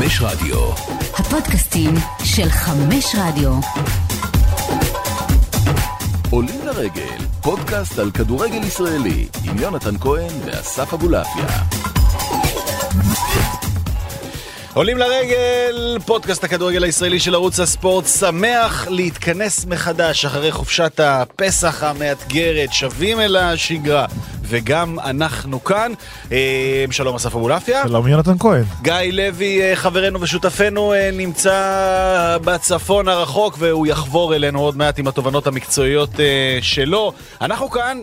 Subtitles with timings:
[0.00, 0.72] חמש רדיו.
[1.14, 1.94] הפודקאסטים
[2.24, 3.52] של חמש רדיו.
[6.30, 11.46] עולים לרגל, פודקאסט על כדורגל ישראלי, עם יונתן כהן ואסף אבולעפיה.
[14.74, 22.72] עולים לרגל, פודקאסט הכדורגל הישראלי של ערוץ הספורט, שמח להתכנס מחדש אחרי חופשת הפסח המאתגרת,
[22.72, 24.06] שבים אל השגרה,
[24.50, 25.92] וגם אנחנו כאן.
[26.32, 27.82] אה, שלום אסף אבולעפיה.
[27.88, 28.64] שלום יונתן כהן.
[28.82, 35.08] גיא לוי, אה, חברנו ושותפנו, אה, נמצא בצפון הרחוק והוא יחבור אלינו עוד מעט עם
[35.08, 36.10] התובנות המקצועיות
[36.60, 37.12] שלו.
[37.40, 38.02] אנחנו כאן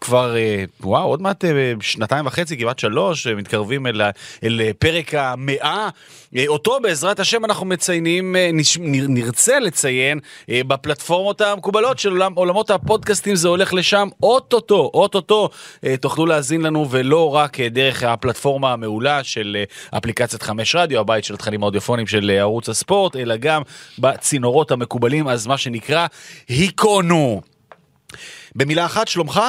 [0.00, 0.34] כבר,
[0.80, 1.44] וואו, עוד מעט
[1.80, 4.02] שנתיים וחצי, כמעט שלוש, מתקרבים אל,
[4.44, 5.88] אל פרק המאה.
[6.36, 8.36] אה, אותו בעזרת השם אנחנו מציינים,
[9.08, 10.18] נרצה לציין
[10.50, 15.49] בפלטפורמות המקובלות של עולם, עולמות הפודקאסטים, זה הולך לשם אוטוטו, אוטוטו
[16.00, 21.24] תוכלו להאזין לנו ולא רק אה, דרך הפלטפורמה המעולה של אה, אפליקציית חמש רדיו, הבית
[21.24, 23.62] של התכנים האודיופונים של אה, ערוץ הספורט, אלא גם
[23.98, 26.06] בצינורות המקובלים, אז מה שנקרא,
[26.48, 27.40] היכונו.
[28.54, 29.40] במילה אחת, שלומך?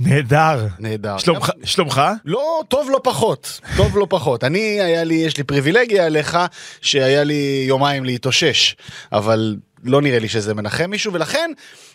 [0.00, 0.66] נהדר.
[0.78, 1.18] נהדר.
[1.18, 1.50] שלומך?
[1.64, 2.02] שלומך?
[2.24, 4.44] לא, טוב לא פחות, טוב לא פחות.
[4.44, 6.38] אני, היה לי, יש לי פריבילגיה עליך,
[6.80, 8.76] שהיה לי יומיים להתאושש,
[9.12, 11.50] אבל לא נראה לי שזה מנחם מישהו, ולכן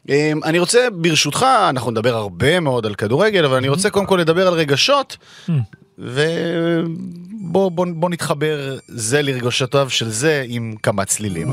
[0.10, 4.18] אמ, אני רוצה, ברשותך, אנחנו נדבר הרבה מאוד על כדורגל, אבל אני רוצה קודם כל
[4.18, 5.18] לדבר על רגשות,
[5.98, 11.48] ובוא בוא, בוא נתחבר זה לרגשותיו של זה עם כמה צלילים.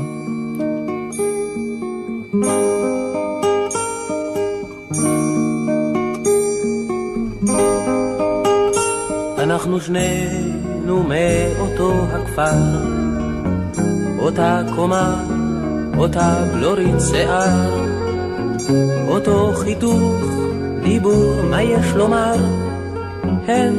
[9.37, 12.51] אנחנו שנינו מאותו הכפר,
[14.19, 15.23] אותה קומה,
[15.97, 17.85] אותה בלורית שיער,
[19.07, 20.15] אותו חיתוך,
[20.83, 22.35] דיבור, מה יש לומר?
[23.47, 23.75] הן,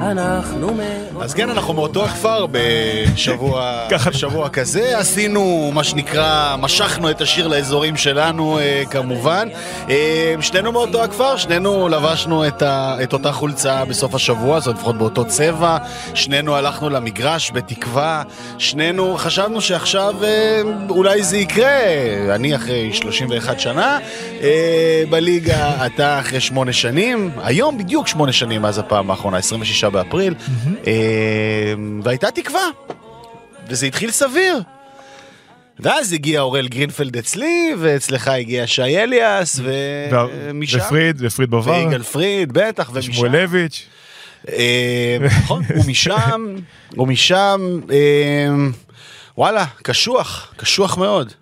[0.00, 1.01] אנחנו מאותו...
[1.22, 3.86] אז כן, אנחנו מאותו הכפר בשבוע.
[4.12, 9.48] בשבוע כזה, עשינו מה שנקרא, משכנו את השיר לאזורים שלנו אה, כמובן.
[9.90, 14.98] אה, שנינו מאותו הכפר, שנינו לבשנו את, ה, את אותה חולצה בסוף השבוע, זאת לפחות
[14.98, 15.78] באותו צבע,
[16.14, 18.22] שנינו הלכנו למגרש בתקווה,
[18.58, 21.80] שנינו חשבנו שעכשיו אה, אולי זה יקרה,
[22.34, 23.98] אני אחרי 31 שנה
[25.10, 30.34] בליגה, אתה אחרי שמונה שנים, היום בדיוק שמונה שנים מאז הפעם האחרונה, 26 באפריל,
[30.86, 31.11] אה,
[32.02, 32.68] והייתה תקווה,
[33.68, 34.62] וזה התחיל סביר.
[35.80, 40.78] ואז הגיע אורל גרינפלד אצלי, ואצלך הגיע שי אליאס, ומשם...
[40.78, 41.72] ופריד, ופריד בבר.
[41.72, 43.12] ויגאל פריד, בטח, ומשם...
[43.12, 43.86] שמואלביץ'.
[44.48, 46.56] אה, נכון, ומשם,
[46.98, 48.48] ומשם, אה,
[49.38, 51.32] וואלה, קשוח, קשוח מאוד.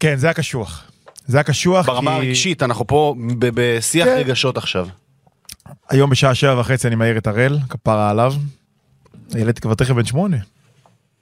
[0.00, 0.84] כן, זה היה קשוח.
[1.26, 4.16] זה היה קשוח ברמה כי הרגשית, אנחנו פה בשיח כן.
[4.18, 4.88] רגשות עכשיו.
[5.90, 8.34] היום בשעה שבע וחצי אני מעיר את הראל, כפרה עליו.
[9.32, 10.36] הילד כבר תכף בן שמונה.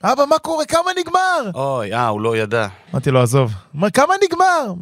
[0.02, 0.66] אבא, מה קורה?
[0.66, 1.50] כמה נגמר?
[1.54, 2.68] אוי, אה, הוא לא ידע.
[2.92, 3.52] אמרתי לו, עזוב.
[3.74, 4.74] אומר, כמה נגמר?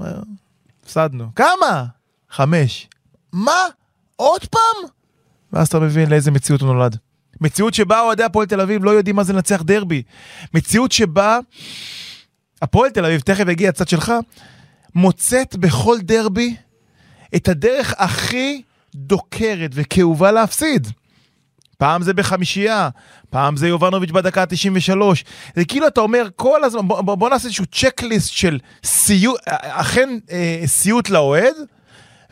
[0.85, 1.29] הפסדנו.
[1.37, 1.85] כמה?
[2.31, 2.89] חמש.
[3.33, 3.63] מה?
[4.17, 4.91] עוד פעם?
[5.53, 6.97] ואז אתה מבין לאיזה מציאות הוא נולד.
[7.41, 10.03] מציאות שבה אוהדי הפועל תל אביב לא יודעים מה זה לנצח דרבי.
[10.55, 11.39] מציאות שבה
[12.63, 14.13] הפועל תל אביב, תכף יגיע הצד שלך,
[14.95, 16.57] מוצאת בכל דרבי
[17.37, 18.63] את הדרך הכי
[18.95, 20.89] דוקרת וכאובה להפסיד.
[21.81, 22.89] פעם זה בחמישייה,
[23.31, 25.03] פעם זה יובנוביץ' בדקה ה-93.
[25.57, 30.19] זה כאילו אתה אומר כל הזמן, בוא, בוא, בוא נעשה איזשהו צ'קליסט של סיוט, אכן
[30.31, 31.55] אה, סיוט לאוהד,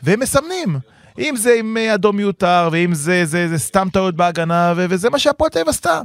[0.03, 0.79] והם מסמנים.
[1.19, 5.09] אם זה עם אה, אדום מיותר, ואם זה, זה, זה סתם טעות בהגנה, ו- וזה
[5.09, 6.01] מה שהפועל תל אביב עשתה.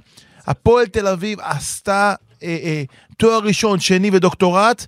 [0.47, 2.83] הפועל תל אביב עשתה אה, אה,
[3.17, 4.87] תואר ראשון, שני ודוקטורט,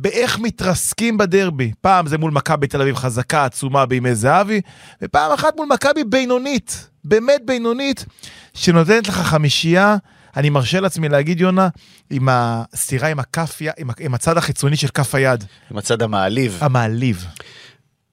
[0.00, 1.72] באיך מתרסקים בדרבי.
[1.80, 4.60] פעם זה מול מכבי תל אביב חזקה, עצומה בימי זהבי,
[5.02, 8.04] ופעם אחת מול מכבי בינונית, באמת בינונית,
[8.54, 9.96] שנותנת לך חמישייה.
[10.36, 11.68] אני מרשה לעצמי להגיד, יונה,
[12.10, 16.58] עם הסתירה עם הכף, עם, עם הצד החיצוני של כף היד, עם הצד המעליב.
[16.60, 17.26] המעליב.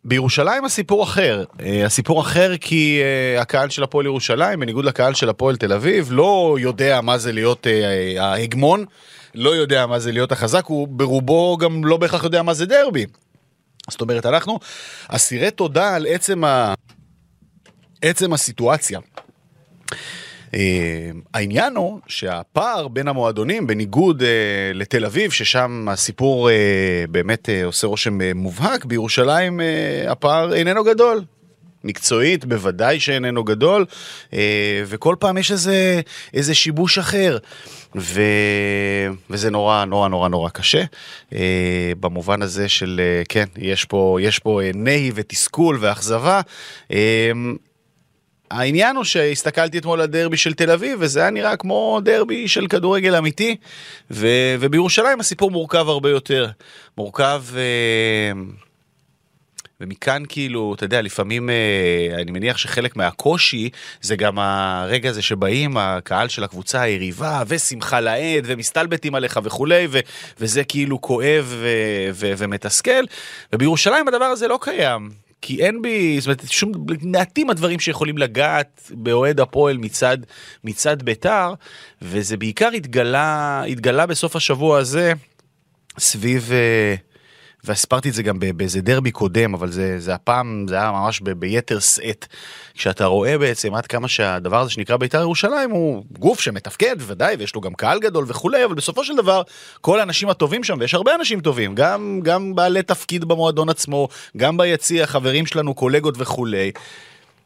[0.05, 1.43] בירושלים הסיפור אחר.
[1.59, 6.07] אה, הסיפור אחר כי אה, הקהל של הפועל ירושלים, בניגוד לקהל של הפועל תל אביב,
[6.11, 8.85] לא יודע מה זה להיות אה, ההגמון,
[9.35, 13.05] לא יודע מה זה להיות החזק, הוא ברובו גם לא בהכרח יודע מה זה דרבי.
[13.89, 14.59] זאת אומרת, אנחנו
[15.07, 16.73] אסירי תודה על עצם, ה...
[18.01, 18.99] עצם הסיטואציה.
[20.45, 20.57] Uh,
[21.33, 24.25] העניין הוא שהפער בין המועדונים, בניגוד uh,
[24.73, 26.51] לתל אביב, ששם הסיפור uh,
[27.11, 31.23] באמת uh, עושה רושם uh, מובהק, בירושלים uh, הפער איננו גדול.
[31.85, 33.85] מקצועית בוודאי שאיננו גדול,
[34.29, 34.33] uh,
[34.85, 36.01] וכל פעם יש איזה,
[36.33, 37.37] איזה שיבוש אחר.
[37.95, 38.21] ו...
[39.29, 40.83] וזה נורא נורא נורא נורא קשה,
[41.29, 41.35] uh,
[41.99, 46.41] במובן הזה של, uh, כן, יש פה, יש פה uh, נהי ותסכול ואכזבה.
[46.89, 46.95] Uh,
[48.51, 52.67] העניין הוא שהסתכלתי אתמול על דרבי של תל אביב, וזה היה נראה כמו דרבי של
[52.67, 53.55] כדורגל אמיתי,
[54.11, 54.27] ו,
[54.59, 56.47] ובירושלים הסיפור מורכב הרבה יותר.
[56.97, 57.43] מורכב...
[57.55, 58.41] אה,
[59.81, 63.69] ומכאן כאילו, אתה יודע, לפעמים אה, אני מניח שחלק מהקושי
[64.01, 69.99] זה גם הרגע הזה שבאים הקהל של הקבוצה היריבה ושמחה לאיד ומסתלבטים עליך וכולי, ו,
[70.39, 71.67] וזה כאילו כואב ו,
[72.13, 73.03] ו, ומתסכל,
[73.53, 75.09] ובירושלים הדבר הזה לא קיים.
[75.41, 80.17] כי אין בי, זאת אומרת, שום, מעטים הדברים שיכולים לגעת באוהד הפועל מצד,
[80.63, 81.53] מצד ביתר,
[82.01, 85.13] וזה בעיקר התגלה, התגלה בסוף השבוע הזה
[85.99, 86.49] סביב...
[86.51, 86.95] אה,
[87.65, 91.31] והסברתי את זה גם באיזה דרבי קודם, אבל זה, זה הפעם, זה היה ממש ב,
[91.31, 92.25] ביתר שאת.
[92.73, 97.55] כשאתה רואה בעצם עד כמה שהדבר הזה שנקרא בית"ר ירושלים הוא גוף שמתפקד בוודאי ויש
[97.55, 99.41] לו גם קהל גדול וכולי, אבל בסופו של דבר
[99.81, 104.07] כל האנשים הטובים שם, ויש הרבה אנשים טובים, גם, גם בעלי תפקיד במועדון עצמו,
[104.37, 106.71] גם ביציע, חברים שלנו, קולגות וכולי.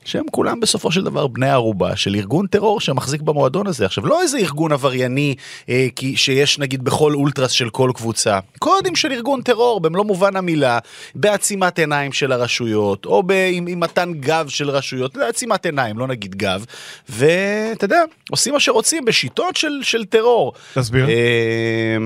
[0.06, 3.86] שהם כולם בסופו של דבר בני ערובה של ארגון טרור שמחזיק במועדון הזה.
[3.86, 5.36] עכשיו, לא איזה ארגון עברייני
[5.70, 10.36] אה, כי, שיש נגיד בכל אולטרס של כל קבוצה, קודים של ארגון טרור במלוא מובן
[10.36, 10.80] המילה,
[11.16, 16.08] בעצימת עיניים של הרשויות, או ב, עם, עם מתן גב של רשויות, בעצימת עיניים, לא
[16.08, 16.66] נגיד גב,
[17.10, 20.54] ואתה יודע, עושים מה שרוצים בשיטות של, של טרור.
[20.74, 21.10] תסביר.
[21.10, 21.98] אה,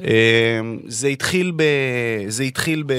[0.00, 1.62] אה, זה התחיל ב...
[2.28, 2.92] זה התחיל ב...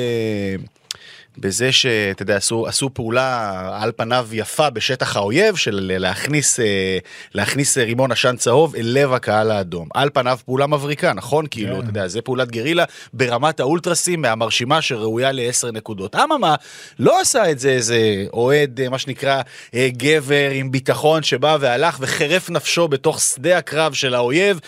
[1.38, 6.98] בזה שאתה יודע, עשו, עשו פעולה על פניו יפה בשטח האויב של להכניס, אה,
[7.34, 9.88] להכניס רימון עשן צהוב אל לב הקהל האדום.
[9.94, 11.46] על פניו פעולה מבריקה, נכון?
[11.52, 11.82] כאילו, כן.
[11.82, 12.84] אתה יודע, זה פעולת גרילה
[13.14, 16.16] ברמת האולטרסים מהמרשימה שראויה לעשר נקודות.
[16.16, 16.56] אממה,
[17.00, 19.42] לא עשה את זה איזה אוהד, אה, מה שנקרא,
[19.74, 24.60] אה, גבר עם ביטחון שבא והלך וחירף נפשו בתוך שדה הקרב של האויב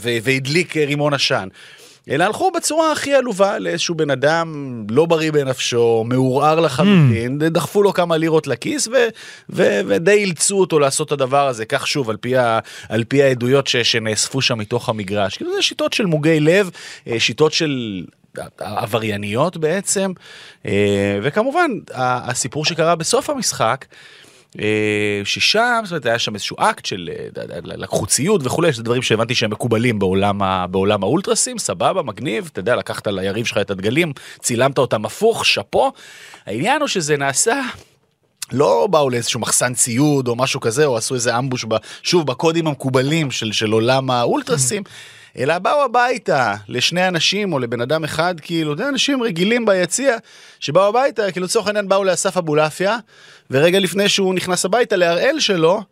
[0.00, 1.48] והדליק רימון עשן.
[2.10, 7.48] אלא הלכו בצורה הכי עלובה לאיזשהו בן אדם לא בריא בנפשו, מעורער לחלוטין, mm.
[7.48, 8.92] דחפו לו כמה לירות לכיס ו-
[9.50, 12.58] ו- ודי אילצו אותו לעשות את הדבר הזה, כך שוב, על פי, ה-
[12.88, 15.36] על פי העדויות ש- שנאספו שם מתוך המגרש.
[15.36, 16.70] כאילו זה שיטות של מוגי לב,
[17.08, 18.04] אה, שיטות של
[18.58, 20.12] עברייניות בעצם,
[20.66, 23.84] אה, וכמובן הסיפור שקרה בסוף המשחק.
[24.60, 29.02] אה, ששם, זאת אומרת, היה שם איזשהו אקט של אה, לקחו ציוד וכולי, שזה דברים
[29.02, 30.40] שהבנתי שהם מקובלים בעולם,
[30.70, 35.92] בעולם האולטרסים, סבבה, מגניב, אתה יודע, לקחת ליריב שלך את הדגלים, צילמת אותם הפוך, שאפו.
[36.46, 37.60] העניין הוא שזה נעשה
[38.52, 42.66] לא באו לאיזשהו מחסן ציוד או משהו כזה, או עשו איזה אמבוש, ב, שוב, בקודים
[42.66, 44.82] המקובלים של, של עולם האולטרסים,
[45.38, 50.16] אלא באו הביתה לשני אנשים או לבן אדם אחד, כאילו, זה אנשים רגילים ביציע,
[50.60, 52.96] שבאו הביתה, כאילו לצורך העניין באו לאסף אבולעפיה,
[53.50, 55.82] ורגע לפני שהוא נכנס הביתה להראל שלו,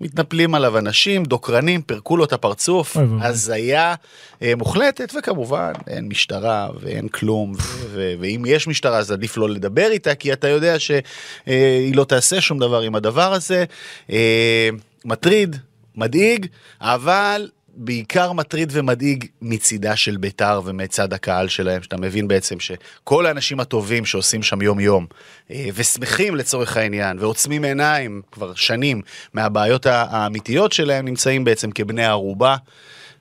[0.00, 3.94] מתנפלים עליו אנשים, דוקרנים, פירקו לו את הפרצוף, הזיה
[4.42, 7.54] אה, מוחלטת, וכמובן אין משטרה ואין כלום,
[7.92, 11.02] ואם יש משטרה אז עדיף לא לדבר איתה, כי אתה יודע שהיא
[11.48, 13.64] אה, לא תעשה שום דבר עם הדבר הזה.
[14.10, 14.68] אה,
[15.04, 15.56] מטריד,
[15.96, 16.46] מדאיג,
[16.80, 23.60] אבל בעיקר מטריד ומדאיג מצידה של בית"ר ומצד הקהל שלהם, שאתה מבין בעצם שכל האנשים
[23.60, 25.06] הטובים שעושים שם יום-יום,
[25.50, 32.56] אה, ושמחים לצורך העניין, ועוצמים עיניים כבר שנים מהבעיות האמיתיות שלהם, נמצאים בעצם כבני ערובה.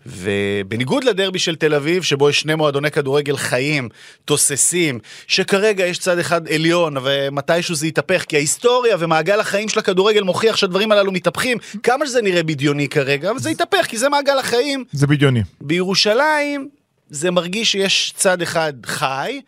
[0.06, 3.90] ובניגוד לדרבי של תל אביב, שבו יש שני מועדוני כדורגל חיים,
[4.26, 10.24] תוססים, שכרגע יש צד אחד עליון, ומתישהו זה יתהפך, כי ההיסטוריה ומעגל החיים של הכדורגל
[10.24, 14.40] מוכיח שהדברים הללו מתהפכים, כמה שזה נראה בדיוני כרגע, אבל זה יתהפך, כי זה מעגל
[14.40, 14.84] החיים.
[14.92, 15.42] זה בדיוני.
[15.62, 16.70] בירושלים
[17.10, 19.42] זה מרגיש שיש צד אחד חי,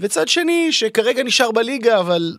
[0.00, 2.36] וצד שני שכרגע נשאר בליגה, אבל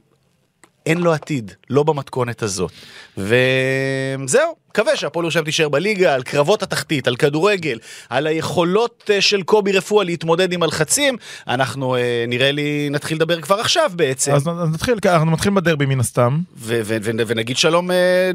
[0.86, 2.72] אין לו עתיד, לא במתכונת הזאת.
[3.18, 9.44] וזהו, מקווה שהפועל ירושלים תישאר בליגה, על קרבות התחתית, על כדורגל, על היכולות אה, של
[9.44, 11.18] קובי רפואה להתמודד עם הלחצים.
[11.48, 14.32] אנחנו אה, נראה לי נתחיל לדבר כבר עכשיו בעצם.
[14.34, 16.38] אז נתחיל, אנחנו מתחילים בדרבי מן הסתם.
[17.28, 18.32] ונגיד שלום אה,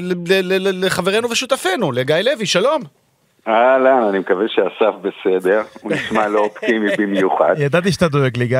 [0.59, 2.81] לחברנו ושותפנו, לגיא לוי, שלום.
[3.47, 7.55] אהלן, אני מקווה שאסף בסדר, הוא נשמע לא אופטימי במיוחד.
[7.65, 8.59] ידעתי שאתה דואג לי, גיא.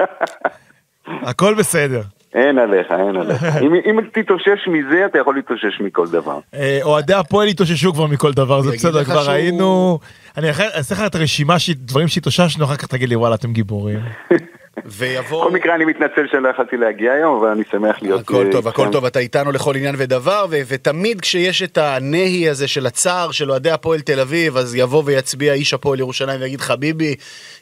[1.30, 2.02] הכל בסדר.
[2.34, 3.42] אין עליך, אין עליך.
[3.64, 6.38] אם, אם תתאושש מזה, אתה יכול להתאושש מכל דבר.
[6.54, 9.98] אה, אוהדי הפועל התאוששו כבר מכל דבר, זה בסדר, כבר ראינו...
[10.36, 13.98] אני אעשה לך את הרשימה של דברים שהתאוששנו, אחר כך תגיד לי, וואלה, אתם גיבורים.
[14.84, 15.40] ויבוא...
[15.40, 18.20] בכל מקרה אני מתנצל שלא יכלתי להגיע היום, אבל אני שמח להיות...
[18.20, 22.86] הכל טוב, הכל טוב, אתה איתנו לכל עניין ודבר, ותמיד כשיש את הנהי הזה של
[22.86, 27.14] הצער של אוהדי הפועל תל אביב, אז יבוא ויצביע איש הפועל ירושלים ויגיד חביבי,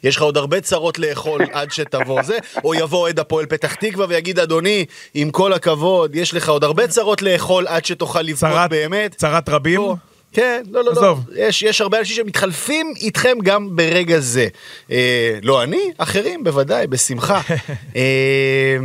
[0.03, 4.05] יש לך עוד הרבה צרות לאכול עד שתבוא זה, או יבוא אוהד הפועל פתח תקווה
[4.09, 9.15] ויגיד אדוני, עם כל הכבוד, יש לך עוד הרבה צרות לאכול עד שתוכל לבכות באמת.
[9.15, 10.12] צרת רבים?
[10.33, 11.15] כן, לא, לא, לא.
[11.35, 14.47] יש, יש הרבה אנשים שמתחלפים איתכם גם ברגע זה.
[14.91, 17.41] אה, לא אני, אחרים, בוודאי, בשמחה.
[17.95, 18.77] אה,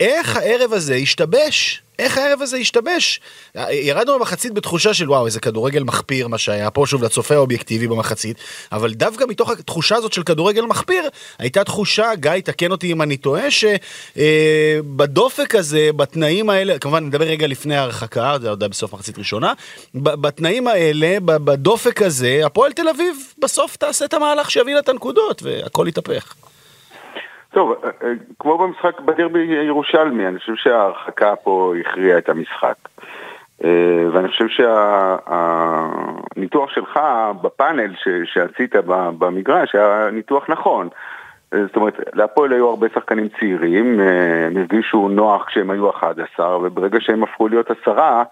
[0.00, 1.82] איך הערב הזה השתבש?
[1.98, 3.20] איך הערב הזה השתבש?
[3.56, 7.86] אה, ירדנו במחצית בתחושה של וואו איזה כדורגל מחפיר מה שהיה פה שוב לצופה האובייקטיבי
[7.86, 8.36] במחצית
[8.72, 13.16] אבל דווקא מתוך התחושה הזאת של כדורגל מחפיר הייתה תחושה גיא תקן אותי אם אני
[13.16, 13.46] טועה
[14.16, 19.52] שבדופק הזה בתנאים האלה כמובן נדבר רגע לפני ההרחקה זה עוד היה בסוף מחצית ראשונה
[19.94, 25.42] בתנאים האלה בדופק הזה הפועל תל אביב בסוף תעשה את המהלך שיביא לה את הנקודות
[25.42, 26.34] והכל יתהפך.
[27.56, 32.74] טוב, אה, אה, כמו במשחק בדרבי ירושלמי, אני חושב שההרחקה פה הכריעה את המשחק.
[33.64, 34.48] אה, ואני חושב
[36.36, 37.00] שהניתוח שלך
[37.42, 40.88] בפאנל ש- שעשית במגרש היה ניתוח נכון.
[41.54, 44.00] זאת אומרת, להפועל היו הרבה שחקנים צעירים,
[44.46, 48.22] הם הרגישו נוח כשהם היו 11, וברגע שהם הפכו להיות עשרה,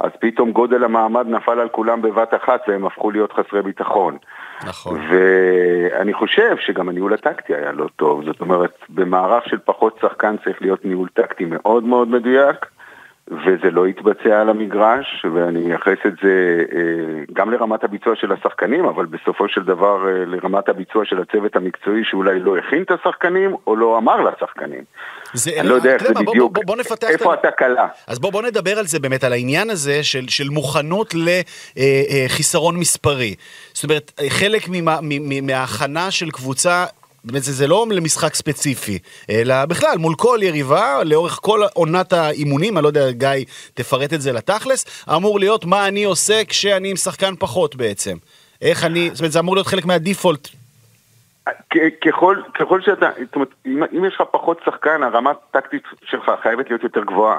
[0.00, 4.16] אז פתאום גודל המעמד נפל על כולם בבת אחת והם הפכו להיות חסרי ביטחון.
[4.64, 5.00] נכון.
[5.10, 10.62] ואני חושב שגם הניהול הטקטי היה לא טוב, זאת אומרת, במערך של פחות שחקן צריך
[10.62, 12.66] להיות ניהול טקטי מאוד מאוד מדויק,
[13.30, 16.80] וזה לא התבצע על המגרש, ואני מייחס את זה אה,
[17.32, 22.02] גם לרמת הביצוע של השחקנים, אבל בסופו של דבר אה, לרמת הביצוע של הצוות המקצועי
[22.04, 24.84] שאולי לא הכין את השחקנים, או לא אמר לשחקנים.
[25.32, 27.86] זה, אני לא יודע איך זה בוא- בדיוק, בוא, בוא נפתח איפה התקלה.
[28.06, 31.14] אז בוא, בוא נדבר על זה באמת, על העניין הזה של, של מוכנות
[31.76, 33.34] לחיסרון מספרי.
[33.72, 34.98] זאת אומרת, חלק ממה,
[35.42, 36.84] מההכנה של קבוצה,
[37.26, 38.98] באמת זה, זה לא למשחק ספציפי,
[39.30, 44.20] אלא בכלל, מול כל יריבה, לאורך כל עונת האימונים, אני לא יודע, גיא, תפרט את
[44.20, 48.16] זה לתכלס, אמור להיות מה אני עושה כשאני עם שחקן פחות בעצם.
[48.62, 50.48] איך אני, זאת אומרת, זה אמור להיות חלק מהדיפולט.
[52.06, 56.70] ככל, ככל שאתה, זאת אומרת, אם, אם יש לך פחות שחקן, הרמה הטקטית שלך חייבת
[56.70, 57.38] להיות יותר גבוהה.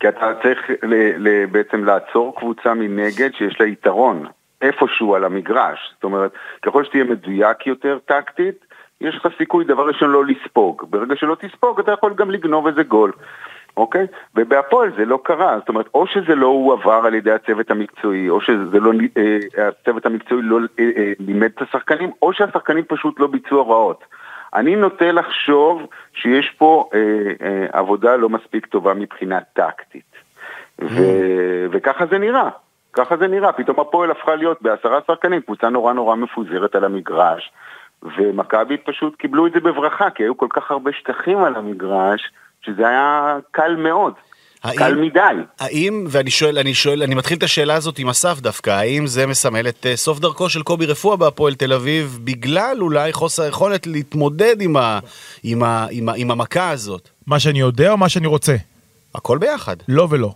[0.00, 0.94] כי אתה צריך ל,
[1.28, 4.26] ל, בעצם לעצור קבוצה מנגד שיש לה יתרון
[4.62, 5.78] איפשהו על המגרש.
[5.94, 8.64] זאת אומרת, ככל שתהיה מדויק יותר טקטית,
[9.00, 10.84] יש לך סיכוי דבר ראשון לא לספוג.
[10.90, 13.12] ברגע שלא תספוג, אתה יכול גם לגנוב איזה גול.
[13.76, 14.06] אוקיי?
[14.34, 18.40] ובהפועל זה לא קרה, זאת אומרת, או שזה לא הועבר על ידי הצוות המקצועי, או
[18.40, 23.26] שזה לא, אה, הצוות המקצועי לא אה, אה, לימד את השחקנים, או שהשחקנים פשוט לא
[23.26, 24.04] ביצעו הוראות.
[24.54, 26.98] אני נוטה לחשוב שיש פה אה,
[27.42, 30.16] אה, עבודה לא מספיק טובה מבחינה טקטית.
[30.80, 31.02] ו...
[31.70, 32.48] וככה זה נראה,
[32.92, 33.52] ככה זה נראה.
[33.52, 37.52] פתאום הפועל הפכה להיות בעשרה שחקנים, קבוצה נורא נורא מפוזרת על המגרש,
[38.02, 42.20] ומכבי פשוט קיבלו את זה בברכה, כי היו כל כך הרבה שטחים על המגרש,
[42.62, 44.12] שזה היה קל מאוד.
[44.64, 45.20] האם- קל מדי.
[45.60, 49.26] האם, ואני שואל, אני שואל, אני מתחיל את השאלה הזאת עם אסף דווקא, האם זה
[49.26, 53.86] מסמל את אה, סוף דרכו של קובי רפואה בהפועל תל אביב, בגלל אולי חוסר היכולת
[53.86, 54.98] להתמודד עם, ה,
[55.42, 57.08] עם, ה, עם, ה, עם המכה הזאת?
[57.26, 58.56] מה שאני יודע או מה שאני רוצה?
[59.14, 59.76] הכל ביחד.
[59.88, 60.32] לא ולא.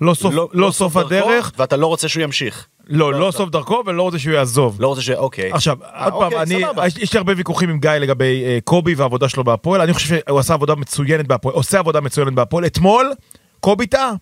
[0.00, 2.66] לא סוף, לא, סוף דרכו, הדרך, ואתה לא רוצה שהוא ימשיך.
[2.88, 4.76] לא, לא סוף דרכו ולא רוצה שהוא יעזוב.
[4.80, 5.10] לא רוצה ש...
[5.10, 5.52] אוקיי.
[5.52, 6.86] עכשיו, אה, עוד פעם, אוקיי, אני, סבבה.
[6.86, 10.38] יש, לי הרבה ויכוחים עם גיא לגבי אה, קובי והעבודה שלו בהפועל, אני חושב שהוא
[10.38, 12.66] עשה עבודה מצוינת בהפועל, עושה עבודה מצוינת בהפועל.
[12.66, 13.12] אתמול,
[13.60, 14.12] קובי טעה.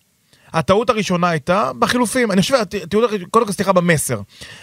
[0.53, 4.19] הטעות הראשונה הייתה בחילופים, אני חושב, הטעות הראשונה- קודם כל סליחה במסר.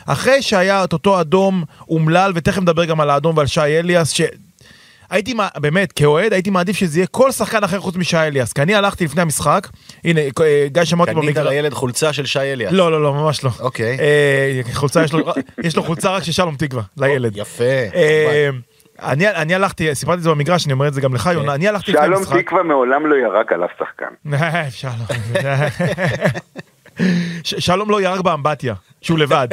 [0.06, 4.20] אחרי שהיה את אותו אדום אומלל, ותכף נדבר גם על האדום ועל שי אליאס, ש...
[5.10, 8.52] הייתי, באמת, כאוהד, הייתי מעדיף שזה יהיה כל שחקן אחר חוץ משי אליאס.
[8.52, 9.68] כי אני הלכתי לפני המשחק,
[10.04, 11.46] הנה, אה, גיא שמע אותי קנית במגרש.
[11.46, 12.72] לילד חולצה של שי אליאס.
[12.72, 13.50] לא, לא, לא, ממש לא.
[13.60, 13.98] אוקיי.
[14.00, 15.32] אה, חולצה, יש לו,
[15.64, 17.36] יש לו חולצה רק של שלום תקווה, לילד.
[17.36, 17.64] יפה.
[17.94, 18.48] אה,
[19.02, 21.68] אני, אני הלכתי, סיפרתי את זה במגרש, אני אומר את זה גם לך, יונה, אני
[21.68, 22.38] הלכתי לפני שלום המשחק.
[22.38, 24.32] תקווה מעולם לא ירק על אף שחקן.
[24.32, 24.94] אה, שלום.
[27.44, 29.48] שלום לא ירק באמבטיה, שהוא לבד.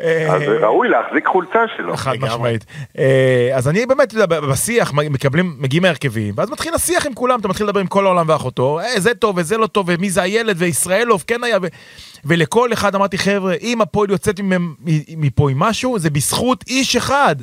[0.00, 1.96] אה, אז ראוי להחזיק חולצה שלו.
[1.96, 2.16] חד.
[2.20, 2.64] משמעית.
[2.98, 7.66] אה, אז אני באמת, בשיח מקבלים, מגיעים ההרכבים, ואז מתחיל השיח עם כולם, אתה מתחיל
[7.66, 11.24] לדבר עם כל העולם ואחותו, אה, זה טוב וזה לא טוב, ומי זה הילד, וישראלוב
[11.26, 11.58] כן היה.
[12.24, 14.40] ולכל אחד אמרתי, חבר'ה, אם הפועל יוצאת
[15.16, 17.36] מפה עם משהו, זה בזכות איש אחד.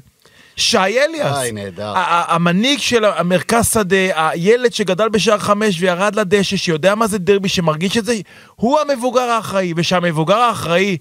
[0.57, 1.93] שי אליאס, איי, נהדר.
[2.27, 7.97] המנהיג של המרכז שדה, הילד שגדל בשער חמש וירד לדשא, שיודע מה זה דרבי, שמרגיש
[7.97, 8.15] את זה,
[8.55, 10.97] הוא המבוגר האחראי, ושהמבוגר האחראי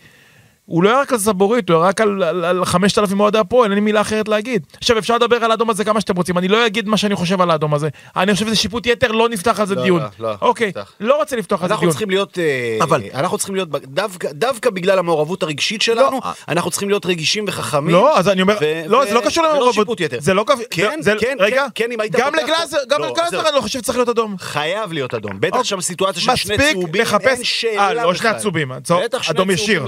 [0.66, 3.80] הוא לא ירק על סבורית, הוא ירק על, על, על 5,000 אוהדי הפועל, אין לי
[3.80, 4.62] מילה אחרת להגיד.
[4.78, 7.40] עכשיו אפשר לדבר על האדום הזה כמה שאתם רוצים, אני לא אגיד מה שאני חושב
[7.40, 7.88] על האדום הזה.
[8.16, 10.00] אני חושב שזה שיפוט יתר, לא נפתח על זה לא, דיון.
[10.18, 10.92] לא, לא, אוקיי, נפתח.
[11.00, 11.90] לא רוצה לפתוח על זה אנחנו דיון.
[11.90, 16.32] צריכים להיות, אה, אבל- אנחנו צריכים להיות, דווקא, דווקא בגלל המעורבות הרגשית שלנו, אה.
[16.48, 17.94] אנחנו צריכים להיות רגישים וחכמים.
[17.94, 19.74] לא, אז אני אומר, ו- לא, ו- זה לא קשור למעורבות.
[19.74, 20.16] שיפוט יתר.
[20.20, 23.06] זה לא קשור, כן, זה- כן, רגע, כן, כן, אם היית גם לגלאזר, גם לא,
[23.08, 23.48] לגלאזר.
[23.48, 24.36] אני לא חושב שצריך להיות אדום.
[24.38, 25.32] חייב להיות אדום.
[25.40, 25.64] בטח אוקיי.
[25.64, 28.30] שם סיטואציה של שני צהובים, אין שאלה אה, לא, שני בכלל.
[28.36, 29.84] עצובים, צהוב- בטח שני אדום ישיר.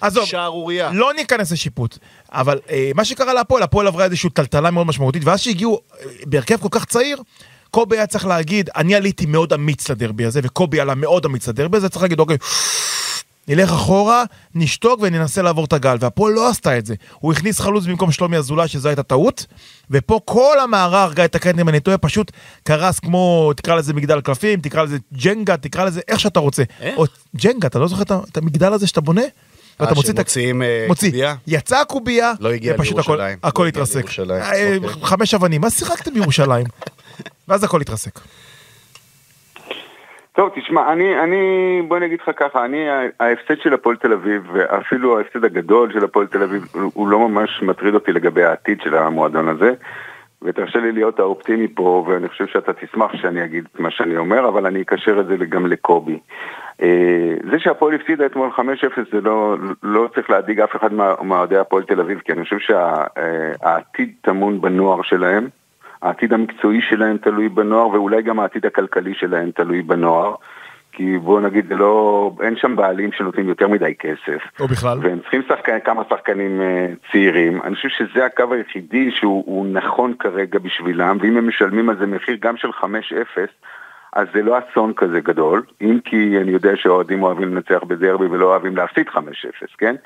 [0.00, 0.90] עזוב, שערורייה.
[0.92, 1.98] לא ניכנס לשיפוט,
[2.32, 6.56] אבל אה, מה שקרה להפועל, הפועל עברה איזושהי טלטלה מאוד משמעותית, ואז שהגיעו אה, בהרכב
[6.56, 7.22] כל כך צעיר,
[7.70, 11.76] קובי היה צריך להגיד, אני עליתי מאוד אמיץ לדרבי הזה, וקובי עלה מאוד אמיץ לדרבי
[11.76, 12.36] הזה, צריך להגיד, אוקיי,
[13.48, 15.96] נלך אחורה, נשתוק וננסה לעבור את הגל.
[16.00, 16.94] והפועל לא עשתה את זה.
[17.18, 19.46] הוא הכניס חלוץ במקום שלומי אזולאי, שזו הייתה טעות,
[19.90, 24.60] ופה כל המערך, גיא תקן אם אני טועה, פשוט קרס כמו, תקרא לזה מגדל קלפים,
[24.60, 26.62] תקרא לזה ג'נגה, תקרא לזה איך שאתה רוצה.
[26.80, 26.98] איך?
[26.98, 27.04] או
[27.36, 29.22] ג'נגה, אתה לא זוכר את המגדל הזה שאתה בונה?
[29.80, 31.34] ואתה מוציא את ה- שמוציאים, אה, מוציא, קובייה?
[31.46, 33.38] יצא הקובייה, לא הגיע ופשוט הכל- לירושלים.
[33.42, 33.96] הכל לא הגיע התרסק.
[33.96, 35.02] לירושלים, אה, אוקיי.
[35.02, 36.66] חמש אבנים, מה שיחקתם בירושלים?
[37.48, 38.18] ואז הכל התרסק.
[40.32, 41.36] טוב, תשמע, אני, אני,
[41.88, 42.78] בוא אני אגיד לך ככה, אני,
[43.20, 47.28] ההפסד של הפועל תל אביב, ואפילו ההפסד הגדול של הפועל תל אביב, הוא- הוא לא
[47.28, 49.70] ממש מטריד אותי לגבי העתיד של המועדון הזה,
[50.42, 54.48] ותרשה לי להיות האופטימי פה, ואני חושב שאתה תשמח שאני אגיד את מה שאני אומר,
[54.48, 56.18] אבל אני אקשר את זה גם לקובי.
[56.82, 58.60] אה, זה שהפועל הפסידה אתמול 5-0
[59.12, 62.58] זה לא, לא צריך להדאיג אף אחד מה- מאוהדי הפועל תל אביב, כי אני חושב
[62.58, 65.48] שהעתיד טמון בנוער שלהם.
[66.02, 70.34] העתיד המקצועי שלהם תלוי בנוער, ואולי גם העתיד הכלכלי שלהם תלוי בנוער.
[70.92, 74.42] כי בוא נגיד, זה לא, אין שם בעלים שנותנים יותר מדי כסף.
[74.60, 74.98] או בכלל.
[75.02, 77.62] והם צריכים שחקן, כמה שחקנים אה, צעירים.
[77.62, 82.06] אני חושב שזה הקו היחידי שהוא הוא נכון כרגע בשבילם, ואם הם משלמים על זה
[82.06, 82.84] מחיר גם של 5-0,
[84.12, 88.46] אז זה לא אסון כזה גדול, אם כי אני יודע שהאוהדים אוהבים לנצח בדרבי ולא
[88.46, 89.18] אוהבים להפסיד 5-0,
[89.78, 89.96] כן?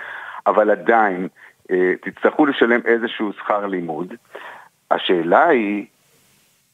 [0.46, 1.28] אבל עדיין,
[1.70, 4.14] אה, תצטרכו לשלם איזשהו שכר לימוד.
[4.90, 5.86] השאלה היא,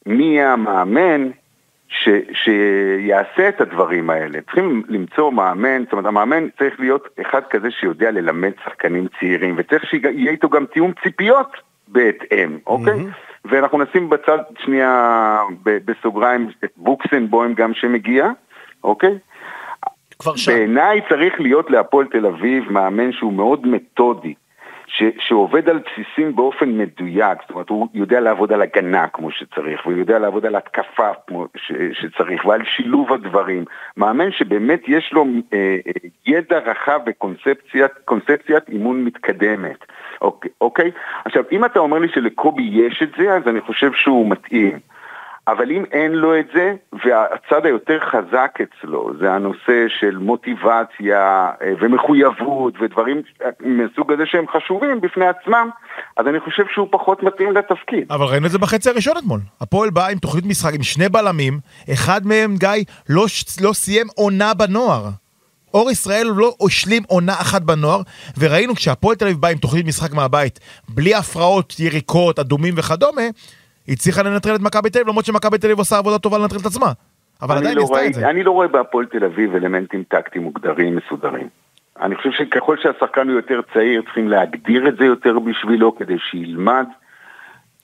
[0.06, 1.30] מי יהיה המאמן
[1.88, 4.40] ש, שיעשה את הדברים האלה.
[4.40, 9.87] צריכים למצוא מאמן, זאת אומרת המאמן צריך להיות אחד כזה שיודע ללמד שחקנים צעירים, וצריך
[9.87, 12.94] שיהיה איתו גם תיאום ציפיות בהתאם, אוקיי?
[13.44, 18.28] ואנחנו נשים בצד שנייה ב- בסוגריים את בוקסנבוים גם שמגיע,
[18.85, 19.18] אוקיי?
[20.18, 20.52] כבר שם.
[20.52, 24.35] בעיניי צריך להיות להפועל תל אביב מאמן שהוא מאוד מתודי,
[24.92, 29.87] ש, שעובד על בסיסים באופן מדויק, זאת אומרת הוא יודע לעבוד על הגנה כמו שצריך,
[29.87, 33.64] והוא יודע לעבוד על התקפה כמו ש, שצריך, ועל שילוב הדברים.
[33.97, 35.76] מאמן שבאמת יש לו אה,
[36.26, 39.85] ידע רחב וקונספציית אימון מתקדמת.
[40.20, 40.90] אוקיי, אוקיי?
[41.25, 44.78] עכשיו, אם אתה אומר לי שלקובי יש את זה, אז אני חושב שהוא מתאים.
[45.49, 51.73] אבל אם אין לו את זה, והצד היותר חזק אצלו זה הנושא של מוטיבציה אה,
[51.80, 53.23] ומחויבות ודברים
[53.61, 55.70] מסוג הזה שהם חשובים בפני עצמם,
[56.17, 58.12] אז אני חושב שהוא פחות מתאים לתפקיד.
[58.12, 59.41] אבל ראינו את זה בחצי הראשון אתמול.
[59.60, 61.58] הפועל בא עם תוכנית משחק עם שני בלמים,
[61.93, 63.25] אחד מהם, גיא, לא,
[63.60, 65.08] לא סיים עונה בנוער.
[65.75, 68.00] אור ישראל לא השלים עונה אחת בנוער,
[68.38, 73.23] וראינו כשהפועל תל אביב בא עם תוכנית משחק מהבית, בלי הפרעות, יריקות, אדומים וכדומה,
[73.91, 76.67] הצליחה לנטרל את מכבי תל אביב, למרות שמכבי תל אביב עושה עבודה טובה לנטרל את
[76.67, 76.93] עצמה.
[77.43, 78.31] אבל עדיין לא עשתה את זה.
[78.31, 81.49] אני לא רואה בהפועל תל אביב אלמנטים טקטיים מוגדרים, מסודרים.
[82.00, 86.87] אני חושב שככל שהשחקן הוא יותר צעיר, צריכים להגדיר את זה יותר בשבילו כדי שילמד.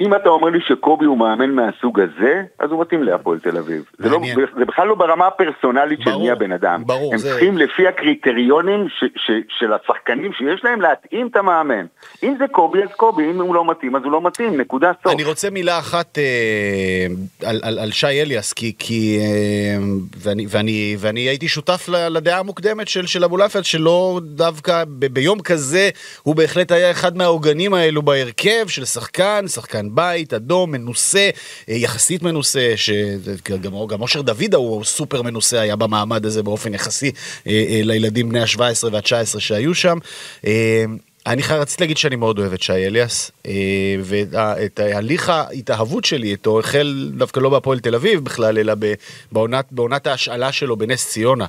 [0.00, 3.82] אם אתה אומר לי שקובי הוא מאמן מהסוג הזה, אז הוא מתאים להפועל תל אביב.
[3.98, 4.20] זה, לא.
[4.58, 6.82] זה בכלל לא ברמה הפרסונלית של מי הבן אדם.
[6.86, 11.86] ברור, הם זה- צריכים לפי הקריטריונים ש, ש, של השחקנים שיש להם להתאים את המאמן.
[12.22, 15.12] אם זה קובי אז קובי, אם הוא לא מתאים אז הוא לא מתאים, נקודה סוף.
[15.12, 17.06] אני רוצה מילה אחת אה,
[17.48, 19.76] על, על, על שי אליאס, כי, כי אה,
[20.18, 25.88] ואני, ואני, ואני הייתי שותף לדעה המוקדמת של, של אבולעפיה, שלא דווקא ב, ביום כזה,
[26.22, 31.30] הוא בהחלט היה אחד מהעוגנים האלו בהרכב של שחקן, שחקן בית, אדום, מנוסה,
[31.68, 37.12] אה, יחסית מנוסה, שגם גם אושר דוידה הוא סופר מנוסה, היה במעמד הזה באופן יחסי
[37.46, 39.98] אה, אה, לילדים בני ה-17 וה-19 שהיו שם.
[41.26, 43.52] אני חי- רציתי להגיד שאני מאוד אוהב את שי אליאס, אה,
[44.02, 48.74] ואת הליך ההתאהבות שלי איתו החל דווקא לא בהפועל תל אביב בכלל, אלא
[49.32, 51.46] בעונת, בעונת ההשאלה שלו בנס ציונה.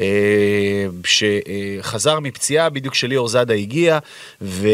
[0.00, 3.98] אה, שחזר מפציעה בדיוק כשליאור זאדה הגיע
[4.42, 4.68] ו-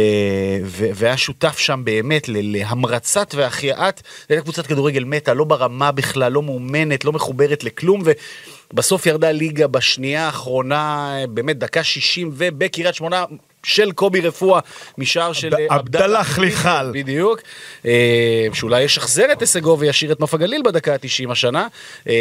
[0.64, 6.32] ו- והיה שותף שם באמת להמרצת והחייאת, זו הייתה קבוצת כדורגל מתה, לא ברמה בכלל,
[6.32, 8.02] לא מאומנת, לא מחוברת לכלום
[8.72, 13.24] ובסוף ירדה ליגה בשנייה האחרונה, באמת דקה 60 ובקריית שמונה
[13.62, 14.60] של קובי רפואה
[14.98, 16.90] משער של עבד- עבדאללה חליחל.
[16.94, 17.40] בדיוק,
[17.86, 17.90] אה,
[18.52, 21.66] שאולי ישחזר את הישגו וישאיר את נוף הגליל בדקה ה-90 השנה.
[22.08, 22.14] אה,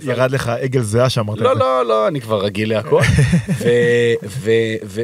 [0.00, 1.56] ירד- לך עגל זהה שאמרת לא.
[1.56, 3.00] לא, לא, אני כבר רגיל להכל.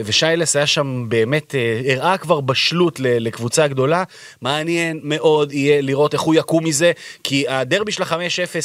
[0.05, 4.05] ושיילס היה שם באמת, אה, הראה כבר בשלות לקבוצה גדולה.
[4.43, 6.93] מעניין מאוד יהיה לראות איך הוא יקום מזה,
[7.25, 8.17] כי הדרבי של ה-5-0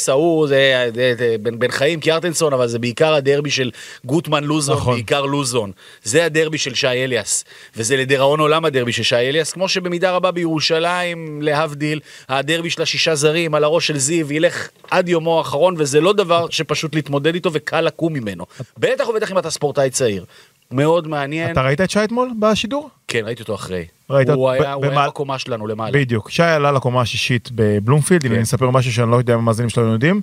[0.08, 3.70] ההוא, זה זה- זה בן בן חיים קיארטנסון, אבל זה בעיקר הדרבי של
[4.04, 4.94] גוטמן לוזון, נכון.
[4.94, 5.72] בעיקר לוזון.
[6.02, 7.44] זה הדרבי של שי אליאס,
[7.76, 13.14] וזה לדיראון עולם הדרבי של שי אליאס, כמו שבמידה רבה בירושלים, להבדיל, הדרבי של השישה
[13.14, 17.50] זרים על הראש של זיו ילך עד יומו האחרון, וזה לא דבר שפשוט להתמודד איתו
[17.52, 18.46] וקל לקום ממנו.
[18.78, 20.24] בטח ובטח אם אתה ספורטאי צעיר.
[20.70, 21.52] מאוד מעניין.
[21.52, 22.90] אתה ראית את שי אתמול בשידור?
[23.08, 23.84] כן, ראיתי אותו אחרי.
[24.10, 24.28] ראית?
[24.28, 25.92] הוא היה הוא היה בקומה שלנו למעלה.
[25.92, 26.30] בדיוק.
[26.30, 28.34] שי עלה לקומה השישית בבלומפילד, אם כן.
[28.34, 30.20] אני אספר משהו שאני לא יודע אם המאזינים שלנו יודעים,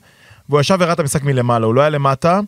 [0.49, 2.39] והוא ישב וראה את המשחק מלמעלה, הוא לא היה למטה,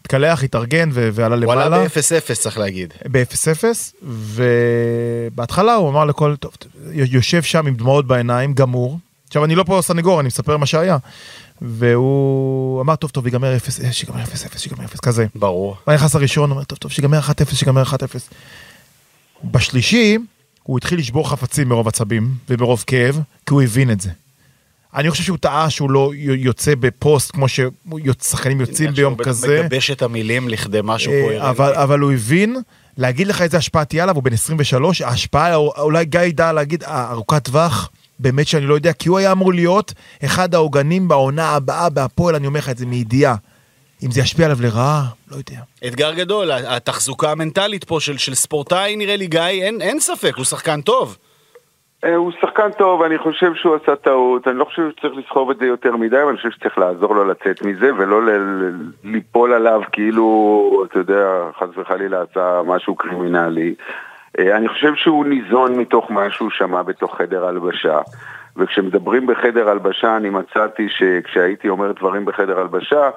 [0.00, 1.84] התקלח, התארגן ו- ועלה הוא עלה למעלה.
[1.88, 2.94] ב-0-0 צריך להגיד.
[3.10, 3.64] ב-0-0,
[4.02, 6.52] ובהתחלה הוא אמר לכל, טוב,
[6.92, 8.98] יושב שם עם דמעות בעיניים, גמור.
[9.26, 10.96] עכשיו, אני לא פה סנגור, אני מספר מה שהיה.
[11.62, 15.26] והוא אמר, טוב, טוב, ייגמר 0, אה, שיגמר 0-0, שיגמר 0, כזה.
[15.34, 15.76] ברור.
[15.84, 17.94] הוא נכנס הראשון, אומר, טוב, טוב, שיגמר 1-0, שיגמר 1-0.
[19.44, 20.18] בשלישי,
[20.62, 24.10] הוא התחיל לשבור חפצים מרוב עצבים ומרוב כאב, כי הוא הבין את זה.
[24.94, 29.62] אני חושב שהוא טעה שהוא לא יוצא בפוסט כמו ששחקנים יוצאים ביום כזה.
[29.62, 31.50] מגבש את המילים לכדי משהו אה, קוהרנטי.
[31.50, 32.56] אבל, אבל הוא הבין,
[32.96, 37.10] להגיד לך איזה השפעה תהיה עליו, הוא בן 23, ההשפעה, אולי גיא ידע להגיד, אה,
[37.10, 39.92] ארוכת טווח, באמת שאני לא יודע, כי הוא היה אמור להיות
[40.24, 43.34] אחד העוגנים בעונה הבאה בהפועל, אני אומר לך את זה מידיעה.
[44.02, 45.60] אם זה ישפיע עליו לרעה, לא יודע.
[45.86, 50.44] אתגר גדול, התחזוקה המנטלית פה של, של ספורטאי נראה לי גיא, אין, אין ספק, הוא
[50.44, 51.16] שחקן טוב.
[52.04, 55.58] אה, הוא שחקן טוב, אני חושב שהוא עשה טעות, אני לא חושב שצריך לסחוב את
[55.58, 58.72] זה יותר מדי, אבל אני חושב שצריך לעזור לו לצאת מזה, ולא ל- ל-
[59.04, 63.74] ליפול עליו כאילו, אתה יודע, חס וחלילה עשה משהו קרימינלי.
[64.38, 67.98] אה, אני חושב שהוא ניזון מתוך מה שהוא שמע בתוך חדר הלבשה.
[68.56, 73.10] וכשמדברים בחדר הלבשה, אני מצאתי שכשהייתי אומר דברים בחדר הלבשה,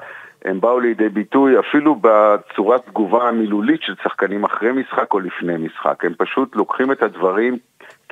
[0.46, 6.06] הם באו לידי ביטוי אפילו בצורת תגובה המילולית של שחקנים אחרי משחק או לפני משחק.
[6.06, 7.58] הם פשוט לוקחים את הדברים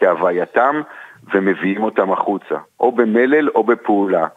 [0.02, 0.82] כהווייתם
[1.34, 4.28] ומביאים אותם החוצה, או במלל או בפעולה.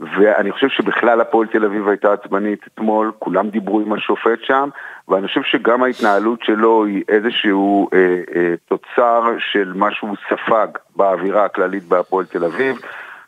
[0.00, 4.68] ואני חושב שבכלל הפועל תל אביב הייתה עצבנית אתמול, כולם דיברו עם השופט שם,
[5.08, 7.98] ואני חושב שגם ההתנהלות שלו היא איזשהו אה,
[8.36, 12.76] אה, תוצר של מה שהוא ספג באווירה הכללית בהפועל תל אביב,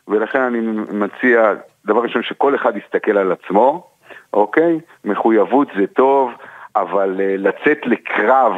[0.07, 0.59] ולכן אני
[0.91, 1.53] מציע,
[1.85, 3.87] דבר ראשון, שכל אחד יסתכל על עצמו,
[4.33, 4.79] אוקיי?
[5.05, 6.31] מחויבות זה טוב,
[6.75, 8.53] אבל אה, לצאת לקרב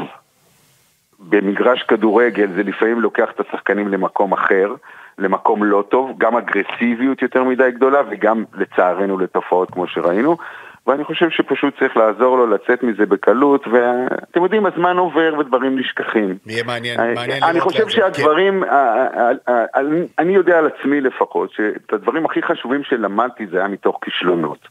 [1.20, 4.74] במגרש כדורגל זה לפעמים לוקח את השחקנים למקום אחר,
[5.18, 10.38] למקום לא טוב, גם אגרסיביות יותר מדי גדולה וגם לצערנו לתופעות כמו שראינו.
[10.88, 16.38] ואני חושב שפשוט צריך לעזור לו לצאת מזה בקלות, ואתם יודעים, הזמן עובר ודברים נשכחים.
[16.46, 18.12] יהיה מעניין, אני- מעניין אני לראות חושב לאן זה- כן.
[18.14, 18.64] שהדברים,
[20.20, 24.68] אני יודע על עצמי לפחות, שאת הדברים הכי חשובים שלמדתי זה היה מתוך כישלונות.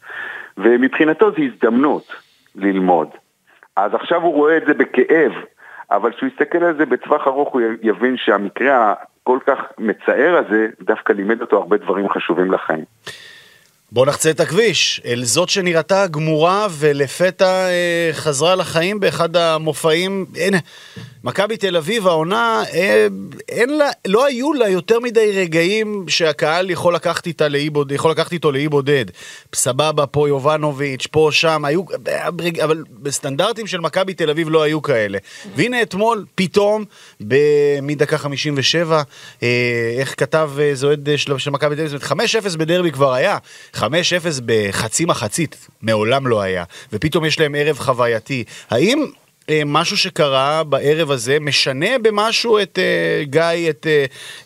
[0.58, 2.04] ומבחינתו זו הזדמנות
[2.56, 3.08] ללמוד.
[3.76, 5.32] אז עכשיו הוא רואה את זה בכאב,
[5.90, 11.12] אבל כשהוא יסתכל על זה בטווח ארוך הוא יבין שהמקרה הכל כך מצער הזה דווקא
[11.12, 12.84] לימד אותו הרבה דברים חשובים לחיים.
[13.92, 20.26] בוא נחצה את הכביש, אל זאת שנראתה גמורה ולפתע אה, חזרה לחיים באחד המופעים.
[20.36, 20.54] אין,
[21.28, 23.06] מכבי תל אביב העונה, אה,
[23.48, 28.10] אין לה, לא היו לה יותר מדי רגעים שהקהל יכול לקחת, איתה לאי בודד, יכול
[28.10, 29.04] לקחת איתו לאי בודד.
[29.54, 31.82] סבבה, פה יובנוביץ', פה, שם, היו,
[32.64, 35.18] אבל בסטנדרטים של מכבי תל אביב לא היו כאלה.
[35.56, 36.84] והנה אתמול, פתאום,
[37.82, 39.02] מדקה 57,
[39.42, 43.38] אה, איך כתב אה, זה אוהד של, מכבי תל אביב, 5-0 בדרבי כבר היה,
[43.74, 43.82] 5-0
[44.46, 48.44] בחצי מחצית, מעולם לא היה, ופתאום יש להם ערב חווייתי.
[48.70, 49.27] האם אה,
[49.66, 54.04] משהו שקרה בערב הזה משנה במשהו את אה, גיא, את, אה,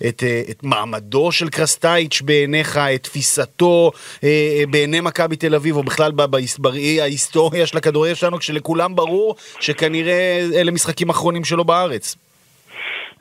[0.09, 3.91] את, אה, את מעמדו של קרסטייץ' בעיניך, את תפיסתו
[4.25, 6.13] אה, אה, בעיני מכבי תל אביב, או בכלל
[6.59, 12.17] בראי ההיסטוריה של הכדורגל שלנו, כשלכולם ברור שכנראה אלה משחקים אחרונים שלו בארץ.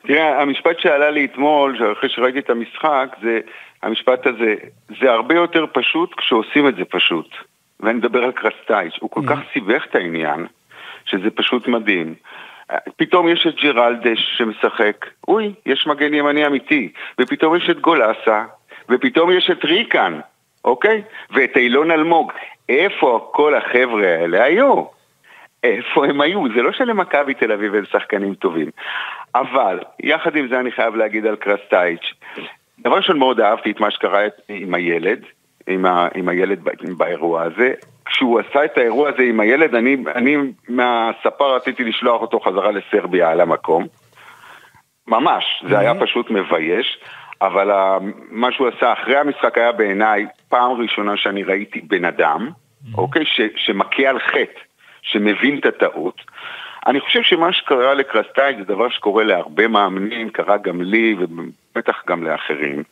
[0.06, 3.40] תראה, המשפט שעלה לי אתמול, אחרי שראיתי את המשחק, זה,
[3.82, 4.54] המשפט הזה,
[5.00, 7.28] זה הרבה יותר פשוט כשעושים את זה פשוט.
[7.80, 10.46] ואני מדבר על קרסטייץ', הוא כל כך סיבך את העניין,
[11.12, 12.14] שזה פשוט מדהים.
[12.96, 18.44] פתאום יש את ג'רלדש שמשחק, אוי, יש מגן ימני אמיתי, ופתאום יש את גולסה,
[18.88, 20.20] ופתאום יש את ריקן,
[20.64, 21.02] אוקיי?
[21.30, 22.32] ואת אילון אלמוג.
[22.68, 24.84] איפה כל החבר'ה האלה היו?
[25.62, 26.44] איפה הם היו?
[26.54, 28.70] זה לא שלמכבי תל אביב הם שחקנים טובים.
[29.34, 32.12] אבל, יחד עם זה אני חייב להגיד על קרסטייץ'.
[32.80, 35.24] דבר ראשון מאוד אהבתי את מה שקרה עם הילד,
[35.66, 36.58] עם, ה, עם הילד
[36.96, 37.72] באירוע הזה.
[38.12, 40.36] כשהוא עשה את האירוע הזה עם הילד, אני, אני
[40.68, 43.86] מהספר רציתי לשלוח אותו חזרה לסרביה על המקום.
[45.06, 46.98] ממש, זה היה פשוט מבייש.
[47.42, 47.70] אבל
[48.30, 52.50] מה שהוא עשה אחרי המשחק היה בעיניי פעם ראשונה שאני ראיתי בן אדם,
[52.94, 54.60] אוקיי, ש, שמכה על חטא,
[55.02, 56.20] שמבין את הטעות.
[56.86, 62.24] אני חושב שמה שקרה לקרסטייץ' זה דבר שקורה להרבה מאמנים, קרה גם לי ובטח גם
[62.24, 62.82] לאחרים.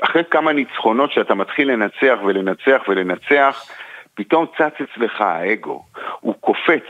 [0.00, 3.64] אחרי כמה ניצחונות שאתה מתחיל לנצח ולנצח ולנצח,
[4.14, 5.84] פתאום צץ אצלך האגו,
[6.20, 6.86] הוא קופץ.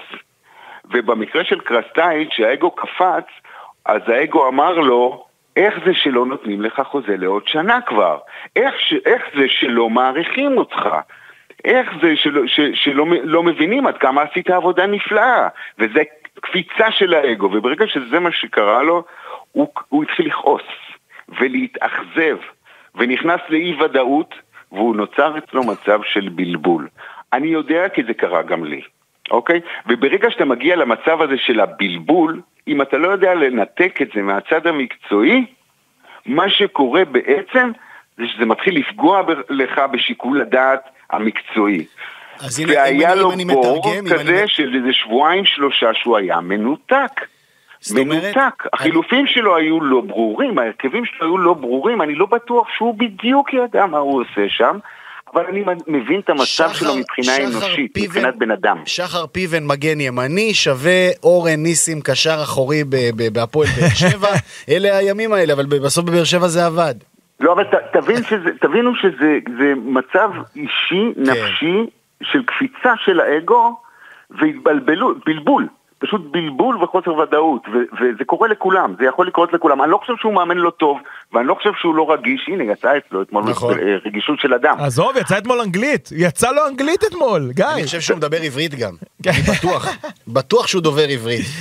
[0.85, 3.25] ובמקרה של קרסטייץ', שהאגו קפץ,
[3.85, 5.25] אז האגו אמר לו,
[5.57, 8.19] איך זה שלא נותנים לך חוזה לעוד שנה כבר?
[8.57, 10.89] איך, ש, איך זה שלא מעריכים אותך?
[11.65, 15.49] איך זה שלא, ש, שלא לא מבינים עד כמה עשית עבודה נפלאה?
[15.79, 16.03] וזה
[16.41, 19.05] קפיצה של האגו, וברגע שזה מה שקרה לו,
[19.53, 20.63] הוא, הוא התחיל לכעוס
[21.29, 22.37] ולהתאכזב,
[22.95, 24.35] ונכנס לאי ודאות,
[24.73, 26.89] והוא נוצר אצלו מצב של בלבול.
[27.33, 28.81] אני יודע כי זה קרה גם לי.
[29.31, 29.61] אוקיי?
[29.87, 34.67] וברגע שאתה מגיע למצב הזה של הבלבול, אם אתה לא יודע לנתק את זה מהצד
[34.67, 35.45] המקצועי,
[36.27, 37.71] מה שקורה בעצם
[38.19, 40.81] זה שזה מתחיל לפגוע ב- לך בשיקול הדעת
[41.11, 41.85] המקצועי.
[42.69, 47.21] והיה לו בור כזה אני- של איזה שבועיים שלושה שהוא היה מנותק.
[47.91, 48.39] מנותק.
[48.73, 53.55] החילופים שלו היו לא ברורים, ההרכבים שלו היו לא ברורים, אני לא בטוח שהוא בדיוק
[53.55, 54.79] ידע מה הוא עושה שם,
[55.35, 58.77] אבל אני מבין את המצב שחר- שלו מבחינה שחר אנושית, פיבן- מבחינת בן אדם.
[58.87, 62.85] שחר פיבן מגן ימני שווה אורן ניסים קשר אחורי
[63.33, 64.29] בהפועל באר שבע,
[64.69, 66.95] אלה הימים האלה, אבל בסוף בבאר שבע זה עבד.
[67.41, 71.23] לא, אבל ת, תבין שזה, תבינו שזה זה מצב אישי, כן.
[71.23, 71.77] נפשי,
[72.23, 73.77] של קפיצה של האגו
[74.31, 75.67] והתבלבלו, בלבול.
[76.03, 79.83] פשוט בלבול וחוסר ודאות, ו- וזה קורה לכולם, זה יכול לקרות לכולם.
[79.83, 80.99] אני לא חושב שהוא מאמן לא טוב,
[81.33, 83.79] ואני לא חושב שהוא לא רגיש, הנה יצא אצלו אתמול נכון.
[83.79, 84.77] אה, רגישות של אדם.
[84.79, 86.09] עזוב, יצא אתמול אנגלית.
[86.17, 87.65] יצא לו אנגלית אתמול, גיא.
[87.75, 88.93] אני חושב שהוא מדבר עברית גם,
[89.27, 89.89] אני בטוח,
[90.29, 91.47] בטוח שהוא דובר עברית.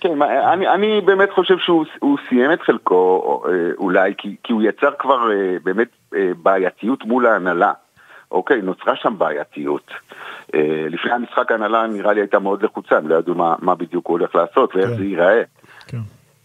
[0.00, 4.62] כן, אני, אני באמת חושב שהוא הוא סיים את חלקו אה, אולי, כי, כי הוא
[4.62, 5.88] יצר כבר אה, באמת
[6.42, 7.72] בעייתיות מול ההנהלה.
[8.30, 9.90] אוקיי, נוצרה שם בעייתיות.
[10.54, 14.06] אה, לפני המשחק ההנהלה נראה לי הייתה מאוד לחוצה, הם לא ידעו מה, מה בדיוק
[14.06, 14.96] הוא הולך לעשות ואיך כן.
[14.96, 15.42] זה ייראה.
[15.86, 15.98] כן.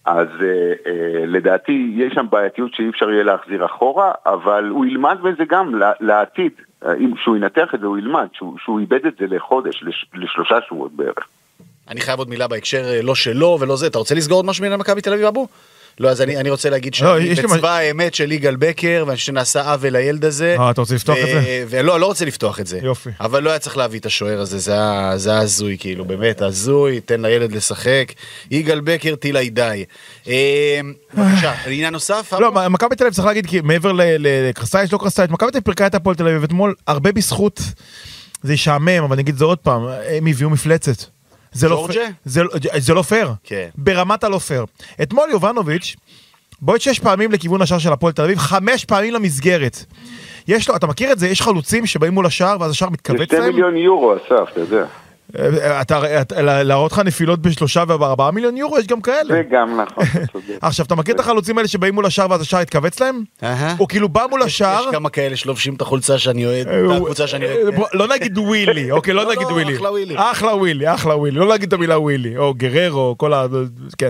[0.06, 5.18] אז אה, אה, לדעתי יש שם בעייתיות שאי אפשר יהיה להחזיר אחורה, אבל הוא ילמד
[5.22, 6.52] בזה גם לעתיד.
[6.86, 10.06] אה, אם שהוא ינתח את זה הוא ילמד, שהוא, שהוא איבד את זה לחודש, לש,
[10.14, 11.28] לשלושה שבועות בערך.
[11.90, 14.62] אני חייב עוד מילה בהקשר אה, לא שלו ולא זה, אתה רוצה לסגור עוד משהו
[14.62, 15.48] בעניין מכבי תל אביב אבו?
[16.00, 19.16] לא, אז אני, אני רוצה להגיד לא, שאני בצבא מה- האמת של יגאל בקר, ואני
[19.16, 20.56] חושב שנעשה עוול לילד הזה.
[20.60, 21.66] אה, אתה רוצה לפתוח את זה?
[21.70, 22.80] ולא, לא רוצה לפתוח את זה.
[22.84, 23.10] יופי.
[23.20, 26.42] אבל לא היה צריך להביא את השוער הזה, זה היה זה היה הזוי, כאילו, באמת,
[26.42, 28.14] הזוי, תן לילד לשחק.
[28.52, 29.86] יגאל בקר, טילה די.
[30.28, 30.80] אה,
[31.14, 32.34] בבקשה, עניין נוסף?
[32.40, 35.58] לא, מכבי תל אביב צריך להגיד, כי מעבר ל- ל- לקרסאייץ', לא קרסאייץ', מכבי תל
[35.58, 37.60] אביב פירקה את הפועל תל אביב אתמול, הרבה בזכות,
[38.44, 41.04] זה ישעמם, אבל אני אגיד את זה עוד פעם, הם הביאו מפלצת.
[41.52, 41.94] זה לא ג'ורג'ה?
[41.94, 42.08] פייר.
[42.26, 43.30] זה לא- זה לא פייר.
[43.44, 43.70] כן.
[43.76, 44.66] ברמת הלא פייר.
[45.02, 45.96] אתמול יובנוביץ',
[46.62, 49.86] בועט שש פעמים לכיוון השער של הפועל תל אביב, חמש פעמים למסגרת.
[50.48, 51.28] יש לו, אתה מכיר את זה?
[51.28, 53.50] יש חלוצים שבאים מול השער ואז השער זה מתכווץ שתי להם?
[53.50, 54.86] מיליון יורו, אסף, אתה יודע.
[55.40, 59.28] אה, אתה, אתה, להראות לך נפילות בשלושה ובארבעה מיליון יורו, יש גם כאלה.
[59.28, 60.58] זה גם נכון, צודק.
[60.62, 63.24] עכשיו, אתה מכיר את החלוצים האלה שבאים מול השער ואז השער התכווץ להם?
[63.44, 63.76] אהה.
[63.78, 66.92] הוא כאילו בא מול השער, יש כמה כאלה שלובשים את החולצה שאני אוהד, אה, את
[66.92, 67.76] הקבוצה שאני אה, אוהד.
[67.76, 69.76] בוא, לא נגיד ווילי, אוקיי, לא לא, נגיד לא, ווילי.
[69.76, 70.16] אחלה ווילי.
[70.18, 73.46] אחלה ווילי, אחלה ווילי, לא להגיד את המילה ווילי, או גררו, כל ה...
[73.98, 74.10] כן.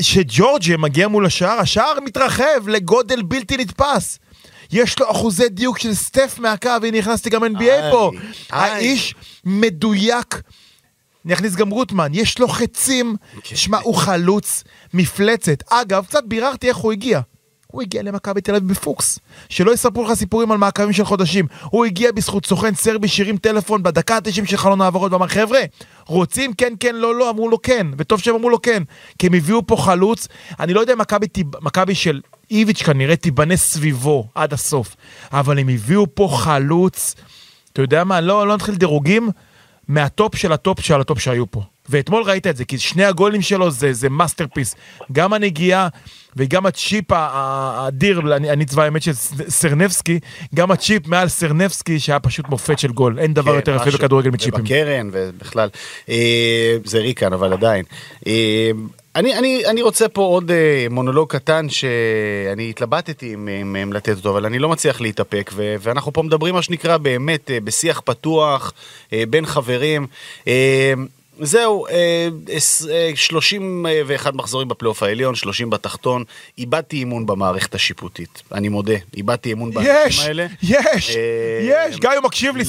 [0.00, 4.18] שג'ורג'ה מגיע מול השער, השער מתרחב לגודל בלתי נתפס.
[4.72, 8.10] יש לו אחוזי דיוק של סטף מהקו, הנה נכנסתי גם NBA איי, פה.
[8.52, 8.70] איי.
[8.70, 10.42] האיש מדויק.
[11.24, 13.56] נכניס גם רוטמן, יש לו חצים, כן.
[13.56, 15.62] שמע, הוא חלוץ, מפלצת.
[15.70, 17.20] אגב, קצת ביררתי איך הוא הגיע.
[17.66, 19.18] הוא הגיע למכבי תל אביב בפוקס.
[19.48, 21.46] שלא יספרו לך סיפורים על מעקבים של חודשים.
[21.62, 25.60] הוא הגיע בזכות סוכן סרבי שהרים טלפון בדקה ה-90 של חלון העברות ואמר, חבר'ה,
[26.06, 28.82] רוצים כן, כן, לא, לא, אמרו לו כן, וטוב שהם אמרו לו כן.
[29.18, 30.28] כי הם הביאו פה חלוץ,
[30.60, 30.98] אני לא יודע אם
[31.62, 32.20] מכבי של
[32.52, 34.96] איביץ' כנראה תיבנה סביבו עד הסוף,
[35.32, 37.14] אבל הם הביאו פה חלוץ,
[37.72, 39.30] אתה יודע מה, לא, לא נתחיל דירוגים,
[39.88, 41.62] מהטופ של הטופ של הטופ שהיו פה.
[41.88, 44.74] ואתמול ראית את זה, כי שני הגולים שלו זה, זה masterpiece.
[45.12, 45.88] גם הנגיעה
[46.36, 49.12] וגם הצ'יפ האדיר, אני, אני צבא האמת של
[49.48, 50.18] סרנבסקי,
[50.54, 53.18] גם הצ'יפ מעל סרנבסקי שהיה פשוט מופת של גול.
[53.18, 53.96] אין דבר כן, יותר יפה.
[53.98, 54.60] בכדורגל מצ'יפים.
[54.60, 55.68] ובקרן ובכלל.
[56.08, 57.84] אה, זה ריקן, אבל עדיין.
[58.26, 58.70] אה,
[59.16, 64.16] אני, אני, אני רוצה פה עוד אה, מונולוג קטן שאני התלבטתי אם, אם, אם לתת
[64.16, 68.02] אותו, אבל אני לא מצליח להתאפק, ו, ואנחנו פה מדברים מה שנקרא באמת אה, בשיח
[68.04, 68.72] פתוח,
[69.12, 70.06] אה, בין חברים.
[70.46, 70.92] אה,
[71.44, 76.24] זהו, אה, עש- אה, 31 מחזורים בפלייאוף העליון, 30 בתחתון.
[76.58, 78.92] איבדתי אימון במערכת השיפוטית, אני מודה.
[79.16, 80.46] איבדתי אמון באנשים יש, האלה.
[80.62, 82.64] יש, אה, יש, גיא הוא מקשיב לי,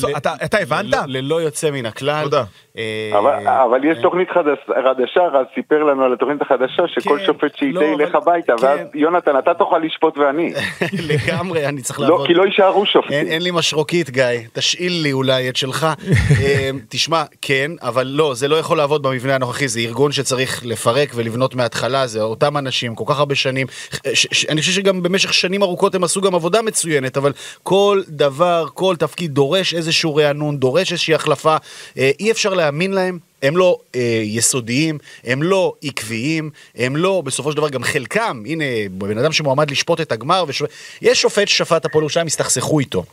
[0.45, 0.95] אתה הבנת?
[1.07, 2.23] ללא, יוצא מן הכלל.
[2.23, 2.43] תודה.
[2.77, 7.25] אה, אבל, אבל יש תוכנית חדש- חדשה, רז סיפר לנו על התוכנית החדשה, שכל כן,
[7.25, 8.65] שופט לא, ילך אבל- הביתה, כן.
[8.65, 10.53] ואז יונתן, אתה תוכל לשפוט ואני.
[11.09, 12.27] לגמרי, אני צריך לא, לעבוד.
[12.27, 13.27] כי לא יישארו שופטים.
[13.27, 15.87] אין, לי משרוקית, גיא, תשאיל לי אולי את שלך.
[16.41, 21.11] אה, תשמע, כן, אבל לא, זה לא יכול לעבוד במבנה הנוכחי, זה ארגון שצריך לפרק
[21.15, 23.67] ולבנות מההתחלה, זה אותם אנשים, כל כך הרבה שנים.
[24.13, 28.01] ש, ש, אני חושב שגם במשך שנים ארוכות הם עשו גם עבודה מצוינת, אבל כל
[28.07, 31.55] דבר, כל תפקיד דורש איזשהו רענון, דורש איזושהי החלפה,
[31.97, 33.19] אה, אי אפשר להאמין להם.
[33.43, 38.63] הם לא אה, יסודיים, הם לא עקביים, הם לא, בסופו של דבר גם חלקם, הנה,
[38.91, 40.63] בן אדם שמועמד לשפוט את הגמר, וש...
[41.01, 43.03] יש שופט ששפט הפועל ירושלים, הסתכסכו איתו.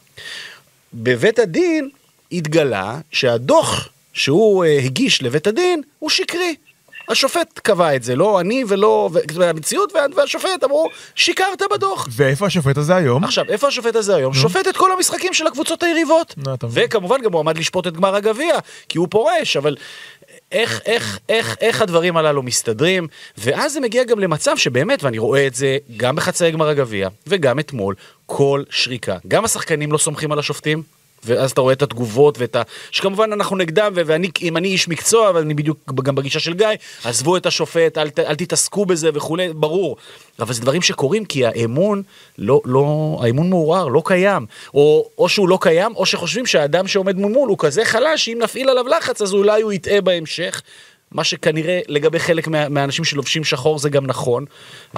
[0.94, 1.90] בבית הדין
[2.32, 6.54] התגלה שהדוח שהוא אה, הגיש לבית הדין הוא שקרי.
[7.08, 9.10] השופט קבע את זה, לא אני ולא,
[9.42, 12.08] המציאות וה- והשופט אמרו, שיקרת בדוח.
[12.10, 13.24] ואיפה השופט הזה היום?
[13.24, 14.34] עכשיו, איפה השופט הזה היום?
[14.34, 16.34] שופט את כל המשחקים של הקבוצות היריבות.
[16.70, 18.54] וכמובן גם הוא עמד לשפוט את גמר הגביע,
[18.88, 19.76] כי הוא פורש, אבל
[20.52, 25.46] איך, איך, איך, איך הדברים הללו מסתדרים, ואז זה מגיע גם למצב שבאמת, ואני רואה
[25.46, 27.94] את זה גם בחצאי גמר הגביע, וגם אתמול,
[28.26, 29.16] כל שריקה.
[29.28, 30.99] גם השחקנים לא סומכים על השופטים.
[31.24, 32.62] ואז אתה רואה את התגובות ואת ה...
[32.90, 36.66] שכמובן אנחנו נגדם, ואני, אם אני איש מקצוע, ואני בדיוק גם בגישה של גיא,
[37.04, 39.96] עזבו את השופט, אל, אל תתעסקו בזה וכולי, ברור.
[40.38, 42.02] אבל זה דברים שקורים כי האמון
[42.38, 44.46] לא, לא, האמון מעורער, לא קיים.
[44.74, 48.70] או, או שהוא לא קיים, או שחושבים שהאדם שעומד מול הוא כזה חלש, שאם נפעיל
[48.70, 50.62] עליו לחץ, אז אולי הוא יטעה בהמשך.
[51.12, 54.44] מה שכנראה לגבי חלק מה, מהאנשים שלובשים שחור זה גם נכון,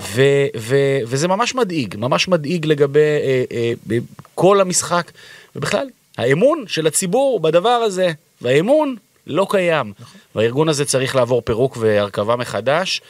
[0.02, 0.22] ו,
[0.56, 3.98] ו, וזה ממש מדאיג, ממש מדאיג לגבי אה, אה,
[4.34, 5.10] כל המשחק,
[5.56, 5.86] ובכלל,
[6.18, 8.96] האמון של הציבור בדבר הזה, והאמון
[9.26, 9.92] לא קיים.
[10.34, 13.00] והארגון הזה צריך לעבור פירוק והרכבה מחדש.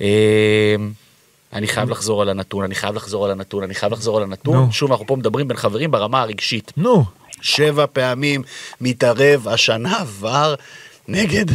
[0.00, 0.76] אה,
[1.52, 4.72] אני חייב לחזור על הנתון, אני חייב לחזור על הנתון, אני חייב לחזור על הנתון.
[4.72, 6.72] שוב, אנחנו פה מדברים בין חברים ברמה הרגשית.
[6.76, 7.04] נו,
[7.40, 8.42] שבע פעמים
[8.80, 10.54] מתערב השנה ור
[11.08, 11.46] נגד,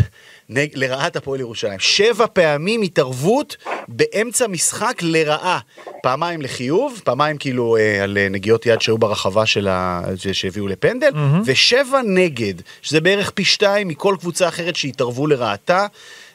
[0.49, 1.79] נג, לרעת הפועל ירושלים.
[1.79, 3.57] שבע פעמים התערבות
[3.87, 5.59] באמצע משחק לרעה.
[6.03, 10.01] פעמיים לחיוב, פעמיים כאילו אה, על אה, נגיעות יד שהיו ברחבה של ה...
[10.31, 11.41] שהביאו לפנדל, mm-hmm.
[11.45, 15.87] ושבע נגד, שזה בערך פי שתיים מכל קבוצה אחרת שהתערבו לרעתה.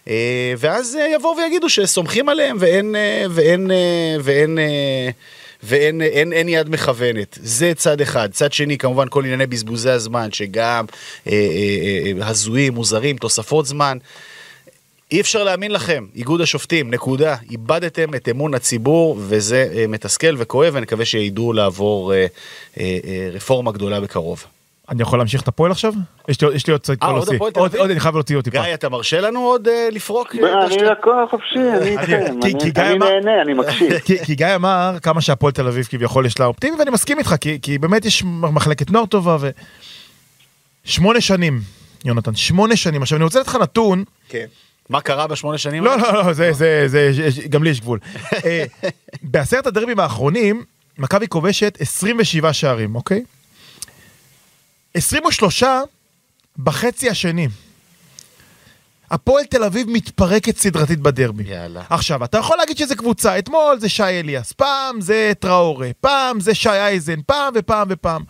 [0.09, 5.11] אה, ואז אה, יבואו ויגידו שסומכים עליהם ואין, אה, ואין, אה, ואין, אה,
[5.63, 7.39] ואין אין, אין יד מכוונת.
[7.43, 8.33] זה צד אחד.
[8.33, 10.85] צד שני, כמובן, כל ענייני בזבוזי הזמן, שגם
[11.27, 13.99] אה, אה, אה, הזויים, מוזרים, תוספות זמן.
[15.13, 17.37] אי אפשר להאמין לכם, איגוד השופטים, נקודה.
[17.51, 22.27] איבדתם את אמון הציבור, וזה אה, מתסכל וכואב, ואני מקווה שידעו לעבור אה,
[22.81, 24.45] אה, אה, רפורמה גדולה בקרוב.
[24.93, 25.93] אני יכול להמשיך את הפועל עכשיו?
[26.29, 27.35] יש לי, יש לי עוד קצת אה, עוד להוציא.
[27.37, 27.81] הפועל תל עוד, אביב?
[27.81, 28.63] עוד אני חייב להוציא עוד טיפה.
[28.63, 30.35] גיא, אתה מרשה לנו עוד אה, לפרוק?
[30.37, 30.77] אה, אני?
[30.77, 33.99] לקוח חופשי, אני איתכם, אני- גיא אני אמר- נהנה, אני מקשיב.
[34.07, 37.35] כי, כי גיא אמר כמה שהפועל תל אביב כביכול יש לה אופטימי ואני מסכים איתך
[37.41, 39.51] כי, כי באמת יש מחלקת נוער טובה ו...
[40.85, 41.61] שמונה שנים,
[42.05, 43.03] יונתן, שמונה שנים.
[43.03, 44.45] עכשיו אני רוצה לתת לך נתון, כן.
[44.89, 45.85] מה קרה בשמונה שנים?
[45.85, 45.97] לא?
[45.99, 47.99] לא, לא, זה, זה, זה, גם לי יש גבול.
[49.23, 50.65] בעשרת הדרבים האחרונים,
[50.99, 53.23] מכבי כובשת 27 שערים, אוקיי?
[54.95, 55.63] 23
[56.59, 57.49] בחצי השני.
[59.11, 61.45] הפועל תל אביב מתפרקת סדרתית בדרבי.
[61.47, 61.83] יאללה.
[61.91, 66.55] עכשיו, אתה יכול להגיד שזה קבוצה, אתמול זה שי אליאס, פעם זה טראורה, פעם זה
[66.55, 68.23] שי אייזן, פעם ופעם ופעם.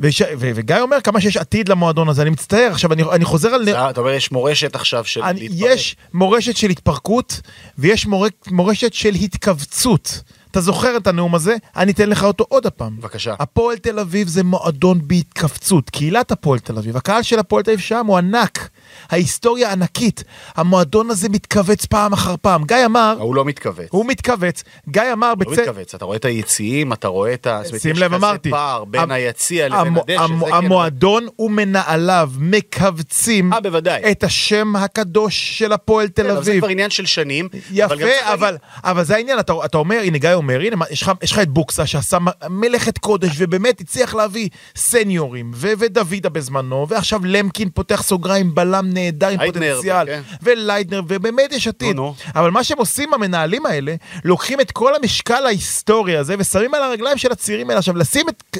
[0.00, 0.22] וש...
[0.22, 0.50] ו...
[0.54, 3.68] וגיא אומר כמה שיש עתיד למועדון הזה, אני מצטער, עכשיו אני, אני חוזר על...
[3.68, 5.70] אתה אומר יש מורשת עכשיו של אני, להתפרק.
[5.70, 7.40] יש מורשת של התפרקות
[7.78, 8.26] ויש מור...
[8.50, 10.20] מורשת של התכווצות.
[10.50, 11.56] אתה זוכר את הנאום הזה?
[11.76, 12.96] אני אתן לך אותו עוד הפעם.
[12.96, 13.34] בבקשה.
[13.38, 15.90] הפועל תל אביב זה מועדון בהתכווצות.
[15.90, 18.68] קהילת הפועל תל אביב, הקהל של הפועל תל אביב שם הוא ענק.
[19.10, 20.24] ההיסטוריה ענקית.
[20.54, 22.64] המועדון הזה מתכווץ פעם אחר פעם.
[22.64, 23.88] גיא אמר, הוא לא מתכווץ.
[23.90, 24.64] הוא מתכווץ.
[24.88, 25.48] גיא אמר לא בצ...
[25.58, 27.60] מתכווץ, אתה רואה את היציעים, אתה רואה את ה...
[27.62, 28.50] זאת אומרת, שים יש לב, כזה אמרתי.
[28.50, 30.54] פער בין היציע לבין הדשא, כן.
[30.54, 34.10] המועדון ומנהליו מכווצים אה, בוודאי.
[34.10, 36.60] את השם הקדוש של הפועל תל כן, אבל זה אביב.
[36.60, 37.48] כבר עניין של שנים.
[37.72, 37.94] יפה,
[38.32, 41.38] אבל, אבל זה העניין, אתה, אתה אומר, הנה גיא אומר, הנה, יש לך, יש לך
[41.38, 48.02] את בוקסה שעשה מלאכת קודש ובאמת הצליח להביא סניורים, ו- ודוידה בזמנו, ועכשיו למקין פותח
[48.02, 50.22] סוגריים, בלם נהדר עם פוטנציאל, כן.
[50.42, 51.96] וליידנר, ובאמת יש עתיד.
[51.96, 52.14] נו, נו.
[52.34, 57.18] אבל מה שהם עושים, המנהלים האלה, לוקחים את כל המשקל ההיסטורי הזה ושמים על הרגליים
[57.18, 57.78] של הצעירים האלה.
[57.78, 58.58] עכשיו, לשים את,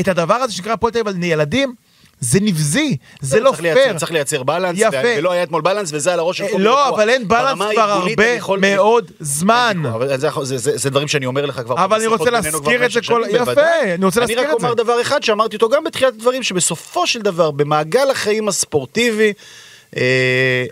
[0.00, 1.74] את הדבר הזה שנקרא הפועל תל אביב על ילדים,
[2.20, 3.98] זה נבזי, זה לא לייצר- פייר.
[3.98, 4.78] צריך לייצר בלנס,
[5.16, 6.88] ולא היה אתמול בלנס, וזה על הראש של כל לא, ויכוח.
[6.98, 7.68] אבל אין בלנס כבר
[8.02, 8.24] אני הרבה
[8.76, 9.82] מאוד זמן.
[9.94, 11.84] אבל זה, דברים שאני אומר לך כבר.
[11.84, 13.52] אבל אני רוצה להזכיר את זה כל- יפה.
[13.94, 14.66] אני רוצה להזכיר אני את רק זה.
[14.66, 19.32] אומר דבר אחד שאמרתי אותו גם בתחילת הדברים, שבסופו של דבר, במעגל החיים הספורטיבי, אה,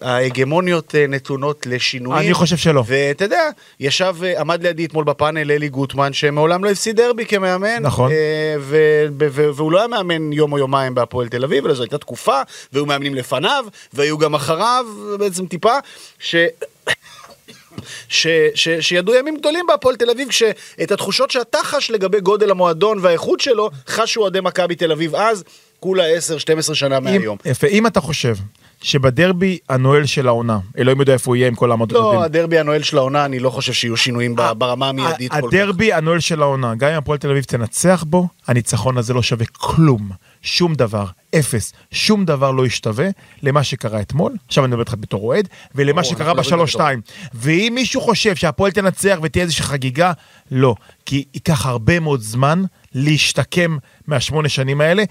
[0.02, 2.24] ההגמוניות אה, נתונות לשינויים.
[2.24, 2.84] אני חושב שלא.
[2.86, 3.48] ואתה יודע,
[3.80, 7.82] ישב, אה, עמד לידי אתמול בפאנל אלי גוטמן, שמעולם לא הפסיד דרבי כמאמן.
[7.82, 8.10] נכון.
[8.12, 8.56] אה,
[9.30, 12.86] והוא לא היה מאמן יום או יומיים בהפועל תל אביב, אלא זו הייתה תקופה, והיו
[12.86, 14.86] מאמנים לפניו, והיו גם אחריו,
[15.18, 15.74] בעצם טיפה,
[16.18, 16.36] ש...
[18.08, 22.98] ש, ש, שידעו ימים גדולים בהפועל תל אביב, כשאת התחושות שאתה חש לגבי גודל המועדון
[23.02, 25.44] והאיכות שלו, חשו אוהדי מכבי תל אביב אז,
[25.80, 26.04] כולה
[26.70, 27.36] 10-12 שנה אם, מהיום.
[27.44, 28.34] יפה, אם אתה חושב
[28.82, 32.24] שבדרבי הנואל של העונה, אלוהים יודע איפה הוא יהיה עם כל העמדות לא.
[32.24, 35.44] הדרבי הנואל של העונה, אני לא חושב שיהיו שינויים ברמה המיידית כל כך.
[35.44, 39.46] הדרבי הנואל של העונה, גם אם הפועל תל אביב תנצח בו, הניצחון הזה לא שווה
[39.52, 40.10] כלום.
[40.42, 41.06] שום דבר,
[41.38, 43.08] אפס, שום דבר לא ישתווה
[43.42, 46.70] למה שקרה אתמול, עכשיו אני מדבר איתך בתור אוהד, ולמה ברור, שקרה אנחנו מדברים בשלוש
[46.74, 47.00] בתור- שתיים.
[47.34, 50.12] ואם מישהו חושב שהפועל תנצח ותהיה איזושהי חגיגה,
[50.50, 50.74] לא.
[51.06, 52.62] כי ייקח הרבה מאוד זמן
[52.94, 53.76] להשתקם
[54.06, 55.02] מהשמונה שנים האלה.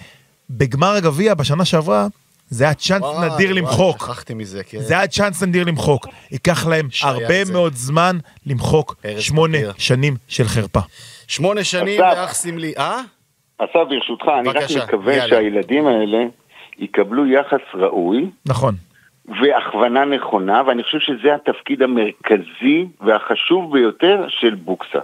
[0.49, 2.07] בגמר הגביע בשנה שעברה,
[2.51, 3.97] זה היה צ'אנס וואי, נדיר וואי, למחוק.
[3.97, 4.79] שכחתי מזה, כן.
[4.79, 6.07] זה היה צ'אנס נדיר למחוק.
[6.31, 7.53] ייקח להם הרבה זה.
[7.53, 9.71] מאוד זמן למחוק שמונה פפיר.
[9.77, 10.79] שנים של חרפה.
[11.27, 12.01] שמונה שנים.
[12.01, 13.01] ואח סמלי, אה?
[13.57, 15.27] אסף, ברשותך, אני רק מקווה יאללה.
[15.29, 16.17] שהילדים האלה
[16.77, 18.75] יקבלו יחס ראוי נכון.
[19.41, 24.99] והכוונה נכונה, ואני חושב שזה התפקיד המרכזי והחשוב ביותר של בוקסה.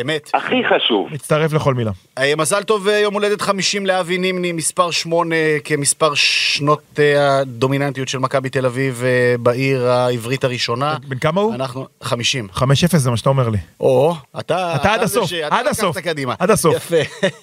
[0.00, 0.30] אמת.
[0.34, 1.08] הכי חשוב.
[1.12, 1.90] מצטרף לכל מילה.
[2.18, 8.08] אה, מזל טוב אה, יום הולדת 50 לאבי נימני, מספר 8 כמספר שנות אה, הדומיננטיות
[8.08, 10.96] של מכבי תל אביב אה, בעיר העברית הראשונה.
[11.08, 11.54] בן כמה הוא?
[11.54, 12.48] אנחנו 50.
[12.54, 12.62] 5-0
[12.96, 13.58] זה מה שאתה אומר לי.
[13.80, 14.74] או, אתה...
[14.76, 15.96] אתה עד הסוף, עד הסוף.
[16.38, 16.74] עד הסוף.
[16.76, 16.96] יפה.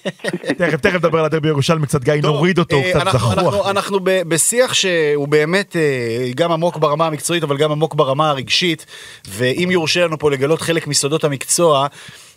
[0.58, 3.38] תכף, תכף נדבר על הדרבי ירושלמי קצת, גיא, נוריד אותו, הוא אה, קצת אנחנו- זחוח.
[3.38, 5.82] אנחנו- אנחנו ב- בשיח שהוא באמת אה,
[6.36, 8.86] גם עמוק ברמה המקצועית, אבל גם עמוק ברמה הרגשית,
[9.28, 11.86] ואם יורשה לנו פה לגלות חלק מסודות המקצוע,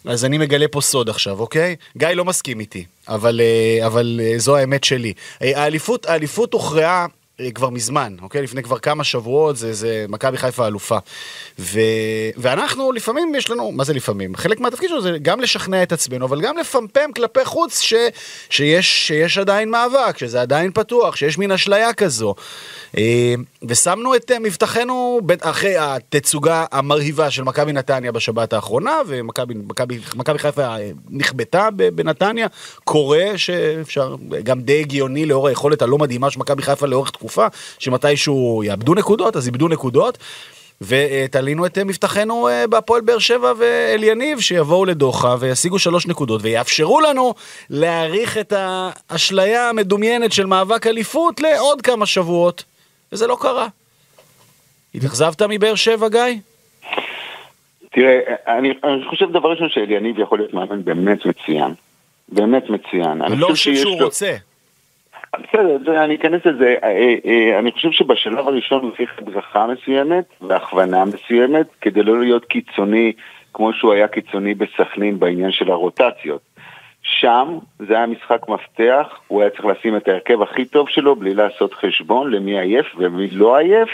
[0.08, 1.76] אז אני מגלה פה סוד עכשיו, אוקיי?
[1.97, 5.14] גיא לא מסכים איתי, אבל, אה, אבל אה, זו האמת שלי.
[5.41, 7.06] אה, האליפות, האליפות הוכרעה
[7.56, 8.42] כבר מזמן, אוקיי?
[8.42, 10.98] לפני כבר כמה שבועות, זה, זה מכבי חיפה אלופה.
[11.60, 11.80] ו,
[12.38, 14.36] ואנחנו לפעמים יש לנו, מה זה לפעמים?
[14.36, 17.94] חלק מהתפקיד שלנו זה גם לשכנע את עצמנו, אבל גם לפמפם כלפי חוץ ש,
[18.50, 22.36] שיש, שיש עדיין מאבק, שזה עדיין פתוח, שיש מין אשליה כזו.
[22.98, 23.34] אה,
[23.68, 30.40] ושמנו את אה, מבטחנו אחרי התצוגה המרהיבה של מכבי נתניה בשבת האחרונה, ומכבי מכבי- מכבי
[30.40, 32.48] חיפה אה, נכבתה בנתניה.
[32.84, 37.12] קורה שאפשר, גם די הגיוני לאור היכולת הלא מדהימה של מכבי חיפה לאורך
[37.80, 40.17] שמתישהו יאבדו נקודות, אז איבדו נקודות.
[40.82, 46.41] ותלינו את אה, מבטחנו אה, בהפועל באר שבע ואל יניב, שיבואו לדוחה וישיגו שלוש נקודות,
[46.43, 47.34] ויאפשרו לנו
[47.69, 52.63] להאריך את האשליה המדומיינת של מאבק אליפות לעוד כמה שבועות,
[53.11, 53.67] וזה לא קרה.
[54.95, 56.21] התאכזבת מבאר שבע, גיא?
[57.91, 61.73] תראה, אני, אני חושב דבר ראשון שאליניב יכול להיות מאמן באמת מצוין.
[62.30, 63.21] באמת מצוין.
[63.38, 64.36] לא חושב שהוא לו- רוצה.
[65.44, 66.76] בסדר, אני אכנס לזה.
[66.84, 72.46] אה, אה, אני חושב שבשלב הראשון הוא צריך הדרכה מסוימת והכוונה מסוימת כדי לא להיות
[72.46, 73.14] קיצוני
[73.54, 76.42] כמו שהוא היה קיצוני בסכנין בעניין של הרוטציות.
[77.02, 81.34] שם זה היה משחק מפתח, הוא היה צריך לשים את ההרכב הכי טוב שלו בלי
[81.34, 83.90] לעשות חשבון למי עייף ומי לא עייף,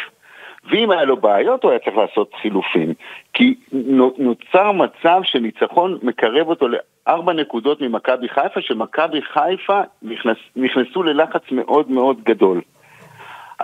[0.72, 2.94] ואם היה לו בעיות הוא היה צריך לעשות חילופים.
[3.34, 6.68] כי נו- נוצר מצב שניצחון מקרב אותו
[7.08, 12.62] לארבע נקודות ממכבי חיפה, שמכבי חיפה נכנס, נכנסו ללחץ מאוד מאוד גדול.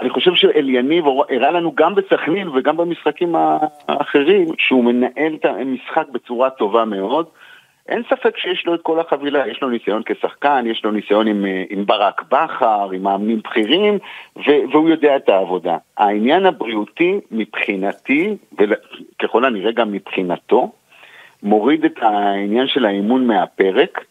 [0.01, 3.35] אני חושב שאליניב הראה לנו גם בסכנין וגם במשחקים
[3.87, 7.25] האחרים שהוא מנהל את המשחק בצורה טובה מאוד.
[7.87, 11.45] אין ספק שיש לו את כל החבילה, יש לו ניסיון כשחקן, יש לו ניסיון עם,
[11.45, 13.97] אה, עם ברק בכר, עם מאמנים בכירים,
[14.37, 15.77] ו- והוא יודע את העבודה.
[15.97, 20.71] העניין הבריאותי מבחינתי, וככל הנראה גם מבחינתו,
[21.43, 24.05] מוריד את העניין של האימון מהפרק,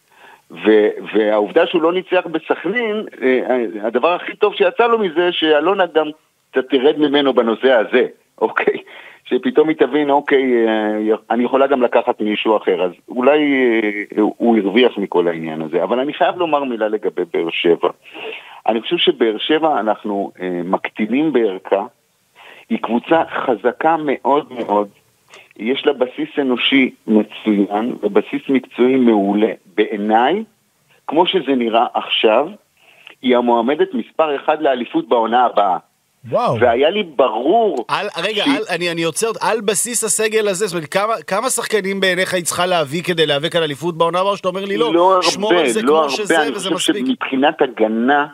[1.14, 6.06] והעובדה שהוא לא ניצח בסכנין, אה, הדבר הכי טוב שיצא לו מזה, שאלונה גם
[6.50, 8.06] קצת תרד ממנו בנושא הזה,
[8.38, 8.76] אוקיי?
[9.24, 13.38] שפתאום היא תבין, אוקיי, אה, אני יכולה גם לקחת מישהו אחר, אז אולי
[14.18, 15.82] אה, הוא הרוויח מכל העניין הזה.
[15.82, 17.88] אבל אני חייב לומר מילה לגבי באר שבע.
[18.66, 21.86] אני חושב שבאר שבע אנחנו אה, מקטינים בערכה,
[22.70, 24.88] היא קבוצה חזקה מאוד מאוד,
[25.58, 29.52] יש לה בסיס אנושי מצוין ובסיס מקצועי מעולה.
[29.76, 30.44] בעיניי,
[31.06, 32.46] כמו שזה נראה עכשיו,
[33.22, 35.76] היא המועמדת מספר אחד לאליפות בעונה הבאה.
[36.30, 36.60] וואו.
[36.60, 37.84] והיה לי ברור...
[37.88, 41.50] על, רגע, שהיא- על, אני, אני עוצר, על בסיס הסגל הזה, זאת אומרת, כמה, כמה
[41.50, 44.76] שחקנים בעיניך היא צריכה להביא כדי להיאבק על אליפות בעונה הבאה, או שאתה אומר לי
[44.76, 47.06] לא, לא שמור הרבה, על זה לא כמו הרבה, שזה אני וזה חושב מספיק.
[47.06, 48.26] שמבחינת הגנה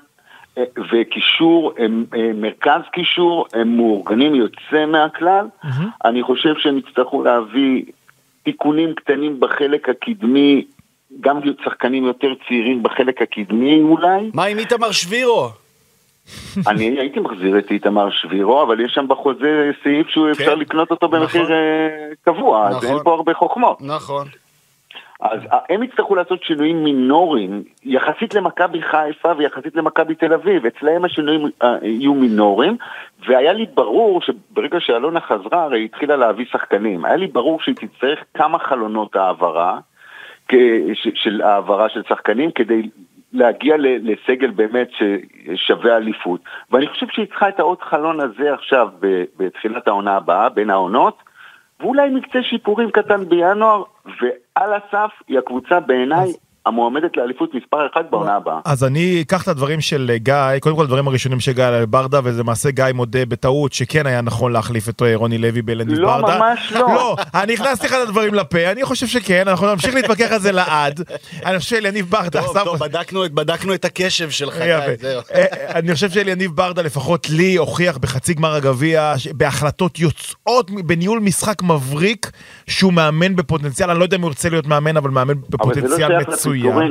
[0.93, 1.87] וקישור, אה,
[2.35, 5.47] מרכז קישור, הם מאורגנים יוצא מהכלל.
[6.05, 7.85] אני חושב שהם יצטרכו להביא
[8.45, 10.65] תיקונים קטנים בחלק הקדמי,
[11.21, 14.31] גם להיות שחקנים יותר צעירים בחלק הקדמי אולי.
[14.35, 15.49] מה עם איתמר שבירו?
[16.67, 21.09] אני הייתי מחזיר את איתמר שבירו, אבל יש שם בחוזה סעיף שהוא אפשר לקנות אותו
[21.09, 21.55] במחיר נכון.
[21.55, 22.89] אה, קבוע, אז נכון.
[22.89, 23.79] אין פה הרבה חוכמות.
[23.81, 24.27] נכון.
[25.23, 31.05] אז אה, הם יצטרכו לעשות שינויים מינוריים, יחסית למכבי חיפה ויחסית למכבי תל אביב, אצלהם
[31.05, 32.77] השינויים אה, יהיו מינוריים,
[33.27, 37.75] והיה לי ברור שברגע שאלונה חזרה, הרי היא התחילה להביא שחקנים, היה לי ברור שהיא
[37.75, 39.79] תצטרך כמה חלונות העברה,
[41.15, 42.83] של העברה של שחקנים, כדי
[43.33, 46.41] להגיע לסגל באמת ששווה אליפות.
[46.71, 48.89] ואני חושב שהיא צריכה את העוד חלון הזה עכשיו,
[49.37, 51.23] בתחילת העונה הבאה, בין העונות,
[51.83, 56.33] ואולי מקצה שיפורים קטן בינואר, ועל הסף היא הקבוצה בעיניי
[56.67, 58.59] המועמדת לאליפות מספר אחת בעונה הבאה.
[58.65, 61.87] אז אני אקח את הדברים של אה, גיא, קודם כל הדברים הראשונים של גיא על
[61.87, 66.07] ברדה, ולמעשה גיא מודה בטעות שכן היה נכון להחליף את אה, רוני לוי באלניב לא,
[66.17, 66.39] ברדה.
[66.39, 66.81] ממש לא.
[66.81, 70.53] לא, אני הכנסתי לך את הדברים לפה, אני חושב שכן, אנחנו נמשיך להתווכח על זה
[70.53, 71.01] לעד.
[71.47, 72.43] אני חושב שאליניב ברדה...
[72.43, 74.59] טוב, טוב, בדקנו את- בדקנו את הקשב שלך.
[74.59, 75.21] די, זהו.
[75.35, 75.45] אה,
[75.79, 82.31] אני חושב שאליניב ברדה לפחות לי הוכיח בחצי גמר הגביע, בהחלטות יוצאות, בניהול משחק מבריק,
[82.67, 85.97] שהוא מאמן בפוטנציאל, אני לא יודע אם הוא ירצה להיות מאמן, אבל מאמן לא בפוטנציאל
[85.97, 86.91] שייך מצוין.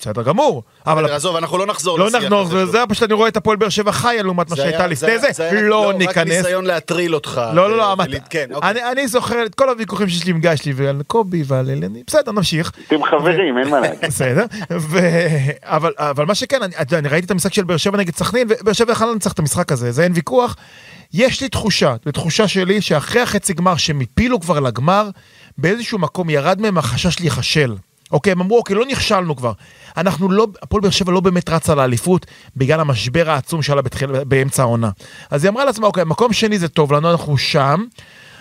[0.00, 3.36] בסדר גמור, אבל בסדר, עזוב, אנחנו לא נחזור לא נחזור, זה פשוט אני רואה את
[3.36, 6.28] הפועל באר שבע חיה לעומת מה שהייתה לפני זה לא רק ניכנס.
[6.36, 7.40] ניסיון להטריל אותך.
[7.54, 7.94] לא, לא, לא,
[8.30, 8.70] כן, אוקיי.
[8.70, 12.02] אני- אני זוכר את כל הוויכוחים שיש לי עם גיא שלי ועל קובי ועל אלני,
[12.06, 12.72] בסדר, נמשיך.
[12.88, 13.98] אתם חברים, אין מה להגיד.
[14.02, 14.98] בסדר, ו...
[15.62, 18.92] אבל, אבל מה שכן, אני, ראיתי את המשחק של באר שבע נגד סכנין, ובאר שבע
[18.92, 20.56] יכלה לנצח את המשחק הזה, זה אין ויכוח.
[21.14, 25.08] יש לי תחושה, זו תחושה שלי, שאחרי החצי גמר, שהם הפילו כבר לגמר,
[25.58, 27.74] באיזשהו מקום ירד מהם החשש להיכשל.
[28.12, 29.52] אוקיי, הם אמרו, אוקיי, לא נכשלנו כבר.
[29.96, 32.26] אנחנו לא, הפועל באר שבע לא באמת רצה לאליפות,
[32.56, 34.90] בגלל המשבר העצום שלה בתחיל, באמצע העונה.
[35.30, 37.84] אז היא אמרה לעצמה, אוקיי, מקום שני זה טוב לנו, אנחנו שם.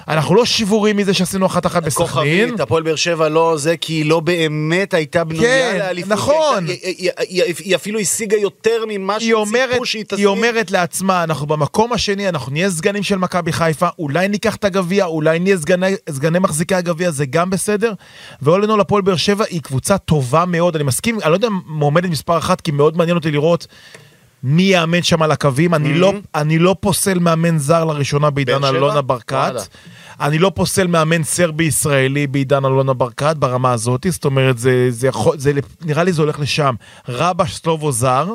[0.08, 2.08] אנחנו לא שבורים מזה שעשינו אחת אחת בסכנין.
[2.08, 6.12] כוכבית, הפועל באר שבע לא זה, כי היא לא באמת הייתה בנויה כן, לאליפות.
[6.12, 6.68] נכון.
[6.68, 10.20] היא, היא, היא, היא, אפילו השיגה יותר ממה שציפו שהיא תשיג.
[10.20, 14.66] היא אומרת לעצמה, אנחנו במקום השני, אנחנו נהיה סגנים של מכבי חיפה, אולי ניקח את
[14.66, 17.94] הגביע, אולי נהיה סגני, סגני מחזיקי הגביע, זה גם בסדר.
[18.42, 21.48] ואול אין אול הפועל באר שבע היא קבוצה טובה מאוד, אני מסכים, אני לא יודע
[21.48, 23.68] אם מועמדת מספר אחת, כי מאוד מעניין אותי לראות
[24.48, 25.74] מי יאמן שם על הקווים.
[25.74, 28.64] אני, לא, אני לא פוסל מאמן זר לראשונה בעידן?
[28.64, 29.54] אלונה ברקת.
[30.20, 35.08] אני לא פוסל מאמן סרבי ישראלי בעידן אלונה ברקת ברמה הזאת, זאת אומרת, זה, זה
[35.08, 36.76] יכול, זה, נראה לי זה הולך לשם.
[37.10, 38.34] רבש סלובו זר,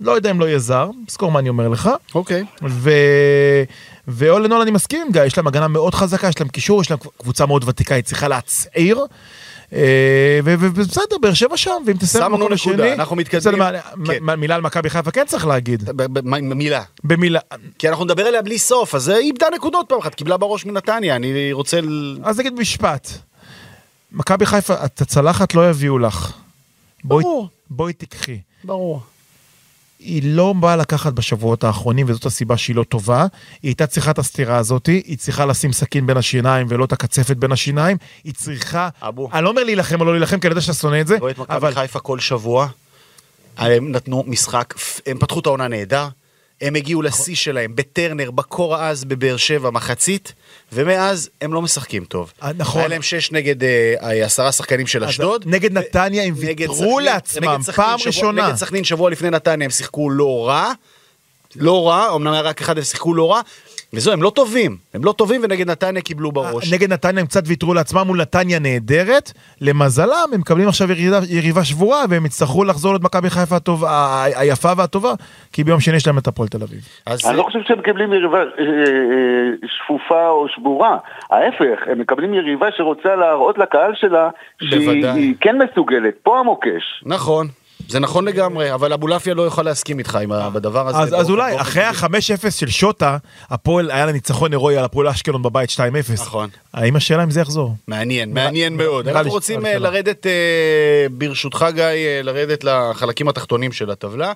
[0.00, 1.90] לא יודע אם לא יהיה זר, זכור מה אני אומר לך.
[2.14, 2.44] אוקיי.
[2.68, 2.90] ו...
[4.08, 6.90] ואול אנול אני מסכים עם גיא, יש להם הגנה מאוד חזקה, יש להם קישור, יש
[6.90, 8.98] להם קבוצה מאוד ותיקה, היא צריכה להצעיר.
[9.72, 12.92] אה, ובסדר, באר שבע שם, ואם תסיים שמנו במקום נקודה, השני...
[12.92, 13.40] אנחנו מתקדמים.
[13.40, 13.56] בסדר,
[13.96, 14.34] מה- כן.
[14.40, 15.90] מילה על מכבי חיפה כן צריך להגיד.
[16.42, 16.82] מילה.
[17.04, 17.40] במילה,
[17.78, 21.16] כי אנחנו נדבר עליה בלי סוף, אז היא איבדה נקודות פעם אחת, קיבלה בראש מנתניה,
[21.16, 21.80] אני רוצה...
[22.22, 23.08] אז נגיד משפט.
[24.12, 26.32] מכבי חיפה, את הצלחת לא יביאו לך.
[27.04, 27.48] ברור.
[27.70, 28.38] בואי תיקחי.
[28.64, 29.00] ברור.
[30.04, 33.20] היא לא באה לקחת בשבועות האחרונים, וזאת הסיבה שהיא לא טובה.
[33.62, 37.36] היא הייתה צריכה את הסתירה הזאת, היא צריכה לשים סכין בין השיניים ולא את הקצפת
[37.36, 37.96] בין השיניים.
[38.24, 38.88] היא צריכה...
[39.02, 39.28] אבו.
[39.32, 41.30] אני לא אומר להילחם או לא להילחם, כי אני יודע שאתה שונא את זה, רואה
[41.30, 41.74] את מכבי אבל...
[41.74, 42.68] חיפה כל שבוע,
[43.56, 44.74] הם נתנו משחק,
[45.06, 46.08] הם פתחו את העונה נהדר,
[46.60, 50.32] הם הגיעו לשיא שלהם בטרנר, בקור העז בבאר שבע, מחצית,
[50.72, 52.32] ומאז הם לא משחקים טוב.
[52.42, 52.80] אה, נכון.
[52.80, 55.44] היה להם שש נגד אה, אה, עשרה שחקנים של אשדוד.
[55.46, 58.48] נגד נתניה הם נגד ויתרו לעצמם, פעם ראשונה.
[58.48, 60.72] נגד סכנין שבוע לפני נתניה הם שיחקו לא רע.
[61.56, 63.40] לא רע, אמנם היה רק אחד, הם שיחקו לא רע.
[63.96, 64.76] וזהו, הם לא טובים.
[64.94, 66.72] הם לא טובים ונגד נתניה קיבלו בראש.
[66.72, 69.32] נגד נתניה הם קצת ויתרו לעצמם מול נתניה נהדרת.
[69.60, 74.24] למזלם, הם מקבלים עכשיו ירידה, יריבה שבורה, והם יצטרכו לחזור להיות מכבי חיפה הטוב, ה-
[74.24, 75.12] היפה והטובה,
[75.52, 76.80] כי ביום שני יש להם את הפועל תל אביב.
[77.06, 80.96] אז אני לא חושב שהם מקבלים יריבה אה, אה, שפופה או שבורה.
[81.30, 84.28] ההפך, הם מקבלים יריבה שרוצה להראות לקהל שלה
[84.62, 86.14] שהיא כן מסוגלת.
[86.22, 86.82] פה המוקש.
[87.06, 87.46] נכון.
[87.88, 90.98] זה נכון לגמרי, אבל אבולעפיה לא יוכל להסכים איתך עם ה- בדבר הזה.
[90.98, 92.18] אז, אז אולי, אחרי טבעי.
[92.18, 93.16] ה-5-0 של שוטה,
[93.50, 95.76] הפועל היה לה ניצחון הירואי על הפועל אשקלון בבית 2-0.
[96.22, 96.48] נכון.
[96.74, 97.74] האם השאלה אם זה יחזור?
[97.88, 99.08] מעניין, מעניין מאוד.
[99.08, 99.78] אנחנו רוצים אה.
[99.78, 104.32] לרדת, אה, ברשותך גיא, אה, לרדת לחלקים התחתונים של הטבלה,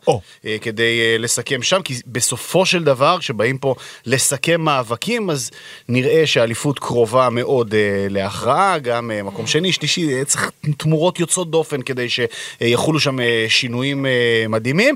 [0.60, 3.74] כדי לסכם שם, כי בסופו של דבר, כשבאים פה
[4.06, 5.50] לסכם מאבקים, אז
[5.88, 7.74] נראה שהאליפות קרובה מאוד
[8.10, 13.18] להכרעה, גם מקום שני, שלישי, צריך תמורות יוצאות דופן כדי שיחולו שם
[13.48, 14.06] שינויים
[14.48, 14.94] מדהימים.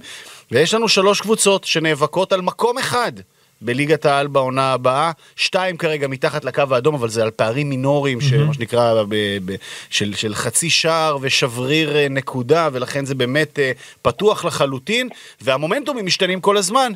[0.50, 3.12] ויש לנו שלוש קבוצות שנאבקות על מקום אחד.
[3.64, 8.54] בליגת העל בעונה הבאה, שתיים כרגע מתחת לקו האדום, אבל זה על פערים מינוריים, שמה
[8.54, 9.54] שנקרא, ב, ב,
[9.90, 15.08] של, של חצי שער ושבריר אה, נקודה, ולכן זה באמת אה, פתוח לחלוטין,
[15.40, 16.92] והמומנטומים משתנים כל הזמן.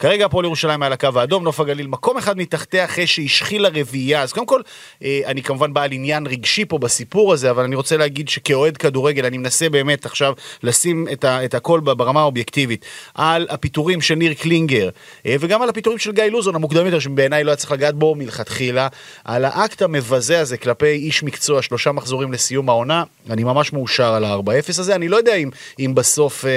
[0.00, 4.22] כרגע הפועל ירושלים על הקו האדום, נוף הגליל מקום אחד מתחתיה אחרי שהשחילה רביעייה.
[4.22, 4.60] אז קודם כל,
[5.04, 9.24] אה, אני כמובן בעל עניין רגשי פה בסיפור הזה, אבל אני רוצה להגיד שכאוהד כדורגל,
[9.26, 10.32] אני מנסה באמת עכשיו
[10.62, 12.84] לשים את, ה, את הכל ברמה האובייקטיבית.
[13.14, 14.88] על הפיטורים של ניר קלינגר,
[15.26, 18.14] אה, וגם על הפיטורים של גיא לוזון המוקדם יותר, שבעיניי לא היה צריך לגעת בו
[18.14, 18.88] מלכתחילה,
[19.24, 24.24] על האקט המבזה הזה כלפי איש מקצוע, שלושה מחזורים לסיום העונה, אני ממש מאושר על
[24.24, 26.50] ה-4-0 הזה, אני לא יודע אם, אם בסוף, אה,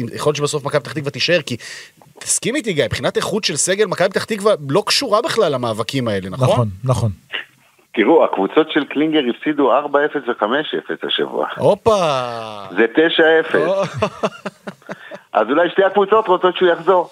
[0.00, 1.56] אם, יכול להיות שבסוף מכבי פתח תקווה תישאר, כי
[2.24, 6.30] תסכים איתי גיא, מבחינת איכות של סגל, מכבי פתח תקווה לא קשורה בכלל למאבקים האלה,
[6.30, 6.48] נכון?
[6.48, 7.10] נכון, נכון.
[7.94, 9.86] תראו, הקבוצות של קלינגר הפסידו 4-0
[10.26, 11.46] ו-5-0 השבוע.
[11.56, 11.96] הופה!
[12.76, 12.86] זה
[13.52, 13.56] 9-0.
[15.32, 17.10] אז אולי שתי הקבוצות רוצות שהוא יחזור.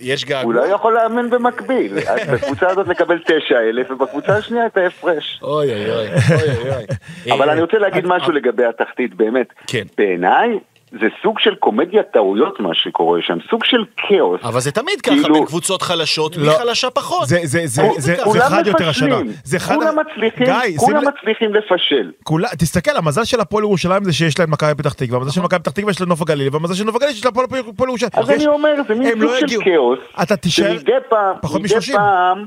[0.00, 0.44] יש געגוע.
[0.44, 1.98] הוא לא יכול לאמן במקביל.
[1.98, 5.40] אז בקבוצה הזאת לקבל 9,000 ובקבוצה השנייה את ההפרש.
[5.42, 7.32] אוי אוי אוי, אוי אוי.
[7.32, 9.48] אבל אה, אני רוצה להגיד משהו לגבי התחתית, באמת.
[9.66, 9.84] כן.
[9.98, 10.58] בעיניי
[10.92, 14.40] זה סוג של קומדיית טעויות מה שקורה שם, סוג של כאוס.
[14.44, 16.52] אבל זה תמיד ככה כאילו- בין קבוצות חלשות, מי לא.
[16.52, 17.28] חלשה פחות.
[17.28, 18.00] זה- זה- זה- זה- ככה.
[18.00, 19.16] זה כולם חד יותר השנה.
[19.44, 22.10] זה חד- כולם מצליחים, גיא, כולם לב- מצליחים לפשל.
[22.22, 25.40] כולה, תסתכל, המזל של הפועל ירושלים זה שיש לה את מכבי פתח תקווה, המזל של
[25.40, 27.88] מכבי פתח תקווה יש לה נוף הגליל, והמזל של נוף הגליל יש לה הפועל הפועל
[27.88, 28.10] ירושלים.
[28.14, 29.64] אז יש- אני אומר, זה מין הם לא סוג של.
[29.64, 29.98] כאוס.
[30.22, 31.92] אתה תישאר שמדי פעם, פחות מדי מ-30.
[31.96, 32.46] פעם,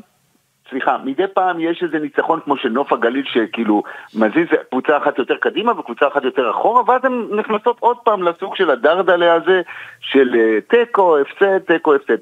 [0.72, 3.84] סליחה, מדי פעם יש איזה ניצחון כמו של נוף הגליל שכאילו
[4.15, 8.55] מזיז קבוצה אחת יותר קדימה וקבוצה אחת יותר אחורה ואז הן נכנסות עוד פעם לסוג
[8.55, 9.61] של הדרדלה הזה
[9.99, 12.17] של אה, תיקו, הפסד, תיקו, הפסד.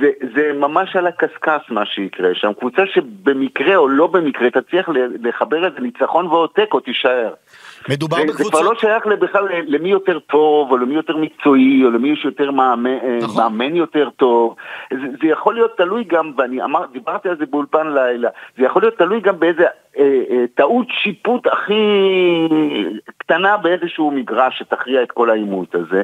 [0.00, 4.88] זה, זה ממש על הקשקש מה שיקרה שם, קבוצה שבמקרה או לא במקרה תצליח
[5.22, 7.34] לחבר איזה ניצחון ועוד תיקו, תישאר.
[7.88, 8.60] מדובר זה, זה כבר.
[8.60, 12.90] לא שייך בכלל למי יותר טוב, או למי יותר מקצועי, או למי יש יותר מאמן,
[12.90, 13.42] אה, נכון.
[13.42, 14.54] מאמן יותר טוב.
[14.90, 18.82] זה, זה יכול להיות תלוי גם, ואני אמר, דיברתי על זה באולפן לילה, זה יכול
[18.82, 19.64] להיות תלוי גם באיזה
[19.98, 21.74] אה, אה, טעות שיפוט הכי
[23.18, 26.02] קטנה באיזשהו מגרש שתכריע את כל העימות הזה.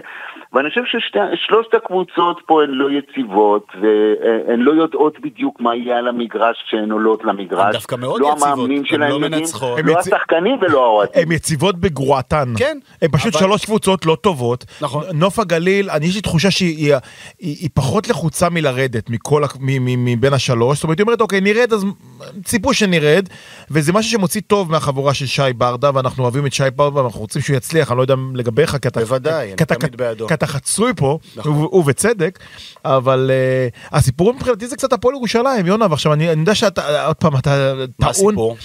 [0.53, 6.09] ואני חושב ששלושת הקבוצות פה הן לא יציבות, והן לא יודעות בדיוק מה יהיה על
[6.09, 7.65] המגרש כשהן עולות למגרש.
[7.67, 9.79] הן דווקא מאוד לא יציבות, הן לא מנצחות.
[9.79, 11.23] הם לא יצ- השחקנים ולא האוהדים.
[11.23, 12.55] הן יציבות בגרועתן.
[12.57, 14.65] כן, הן פשוט אבל- שלוש קבוצות לא טובות.
[14.81, 15.05] נכון.
[15.15, 16.95] נוף הגליל, אני יש לי תחושה שהיא היא,
[17.41, 20.79] היא, היא פחות לחוצה מלרדת מכל, ה- מ- מ- מבין השלוש.
[20.79, 21.85] זאת אומרת, היא אומרת, אוקיי, נרד, אז
[22.45, 23.29] ציפו שנרד.
[23.71, 27.43] וזה משהו שמוציא טוב מהחבורה של שי ברדה, ואנחנו אוהבים את שי ברדה, ואנחנו רוצים
[27.43, 29.01] שהוא יצליח, אני לא יודע לגביך, כי אתה...
[29.01, 30.29] בוודאי, אני תמיד בעדו.
[30.29, 31.53] כי אתה חצוי פה, נכון.
[31.53, 32.39] וב- ובצדק,
[32.85, 37.17] אבל uh, הסיפור מבחינתי זה קצת הפועל ירושלים, יונה, ועכשיו אני, אני יודע שאתה, עוד
[37.17, 38.27] פעם, אתה מה טעון.
[38.35, 38.57] הסיפור?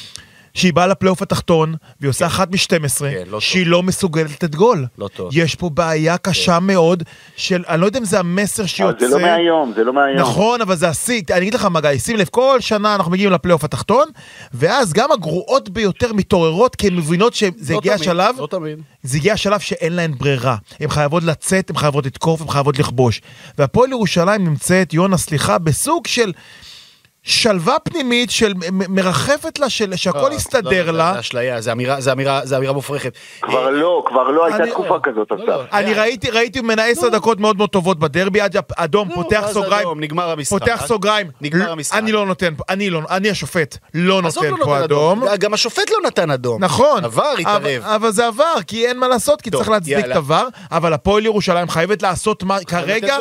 [0.59, 3.71] שהיא באה לפלייאוף התחתון, והיא עושה אחת מ-12, כן, לא שהיא טוב.
[3.71, 4.85] לא מסוגלת לתת גול.
[4.97, 5.29] לא טוב.
[5.33, 7.03] יש פה בעיה קשה מאוד,
[7.35, 9.07] של, אני לא יודע אם זה המסר שיוצא.
[9.07, 10.19] זה לא מהיום, זה לא מהיום.
[10.19, 11.21] נכון, אבל זה השיא.
[11.31, 14.07] אני אגיד לך מה, גיא, שים לב, כל שנה אנחנו מגיעים לפלייאוף התחתון,
[14.53, 18.79] ואז גם הגרועות ביותר מתעוררות, כי הן מבינות שזה לא הגיע תמיד, השלב, לא תמיד.
[19.03, 20.55] זה הגיע השלב שאין להן ברירה.
[20.79, 23.21] הן חייבות לצאת, הן חייבות לתקוף, הן חייבות לכבוש.
[23.57, 26.31] והפועל ירושלים נמצאת, יונה, סליחה, בסוג של...
[27.29, 31.13] שלווה פנימית של מרחפת לה של, שהכל לא, יסתדר לא, לה.
[31.13, 33.13] זה אשליה, זה אמירה- זה אמירה זה אמירה מופרכת.
[33.41, 35.47] כבר לא, כבר לא הייתה אני- תקופה כזאת, לא, אסף.
[35.47, 35.63] לא.
[35.77, 39.99] אני ראיתי, ראיתי ממנה עשר דקות מאוד מאוד טובות בדרבי, עד אדום, פותח סוגריים, אדום,
[39.99, 40.59] נגמר המשחק.
[40.59, 41.97] פותח סוגריים, נגמר לא, המשחק.
[41.97, 45.23] אני לא נותן, פה- אני לא, אני השופט, לא נותן לא פה אדום.
[45.39, 46.63] גם השופט לא נתן אדום.
[46.63, 47.65] נכון, עבר, התערב.
[47.65, 50.05] אבל, אבל זה עבר, כי אין מה לעשות, כי טוב, צריך להצדיק.
[50.05, 53.17] את עבר, אבל הפועל ירושלים חייבת לעשות מה, כרגע,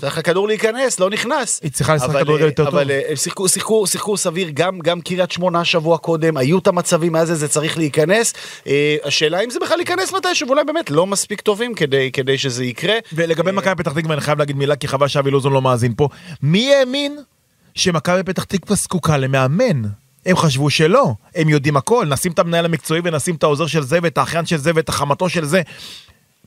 [0.00, 1.60] צריך הכדור להיכנס, לא נכנס.
[1.62, 2.74] היא צריכה לשחק כדורגל אה, יותר טוב.
[2.74, 7.14] אבל אה, שיחקו, שיחקו, שיחקו סביר, גם, גם קריית שמונה שבוע קודם, היו את המצבים,
[7.14, 8.34] היה זה, זה צריך להיכנס.
[8.66, 12.64] אה, השאלה אם זה בכלל ייכנס מתישהו, ואולי באמת לא מספיק טובים כדי, כדי שזה
[12.64, 12.94] יקרה.
[13.12, 16.08] ולגבי מכבי פתח תקווה אני חייב להגיד מילה, כי חבל שאבי לוזון לא מאזין פה,
[16.42, 17.18] מי האמין
[17.74, 19.82] שמכבי פתח תקווה זקוקה למאמן?
[20.26, 23.98] הם חשבו שלא, הם יודעים הכל, נשים את המנהל המקצועי ונשים את העוזר של זה
[24.02, 25.62] ואת האחיין של זה ואת החמתו של זה.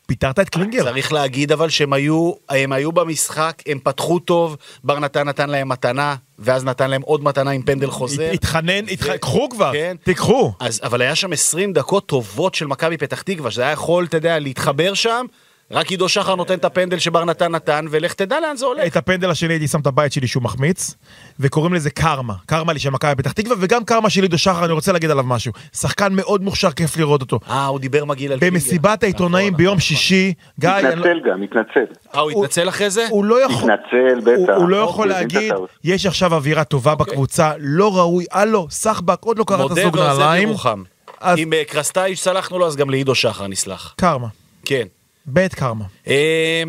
[0.08, 0.84] פיטרת את קלינגר.
[0.84, 5.70] צריך להגיד אבל שהם היו, הם היו במשחק, הם פתחו טוב, בר נתן נתן להם
[5.70, 8.32] מתנה, ואז נתן להם עוד מתנה עם פנדל חוזר.
[8.34, 9.96] התחנן, התח- קחו כבר, כן.
[10.04, 10.54] תיקחו.
[10.60, 14.18] אז, אבל היה שם 20 דקות טובות של מכבי פתח תקווה, שזה היה יכול, אתה
[14.18, 15.26] יודע, להתחבר שם,
[15.74, 18.88] רק עידו שחר נותן את הפנדל שבר נתן נתן, ולך תדע לאן זה הולך.
[18.88, 20.96] את הפנדל השני הייתי שם את הבית שלי שהוא מחמיץ,
[21.40, 22.34] וקוראים לזה קרמה.
[22.46, 25.24] קרמה לי של מכבי פתח תקווה, וגם קרמה של עידו שחר, אני רוצה להגיד עליו
[25.24, 25.52] משהו.
[25.78, 27.40] שחקן מאוד מוכשר, כיף לראות אותו.
[27.50, 28.60] אה, הוא דיבר מגעיל על קלינגר.
[28.60, 29.80] במסיבת העיתונאים נכון, ביום נכון.
[29.82, 31.86] שישי, גיא, אני לא- גם, מתנצל.
[32.16, 33.06] אה, הוא התנצל אחרי זה?
[33.10, 33.72] הוא לא יכול...
[33.72, 34.54] מתנצל, הוא, בטח.
[34.58, 35.54] הוא לא אוקיי, יכול את להגיד.
[35.84, 40.20] יש עכשיו אווירה טובה בקבוצה, לא ראוי, הלו, סחבק, עוד לא קראת מודה זוג ועוזב
[40.20, 40.48] נעליים.
[40.50, 40.84] ירוחם.
[41.22, 43.94] אז- אם אה, קרסטייץ' סלחנו לו, אז גם לעידו שחר נסלח.
[43.98, 44.28] קרמה,
[44.66, 44.84] כן.
[45.26, 45.86] בית קרמה.
[46.08, 46.14] אה,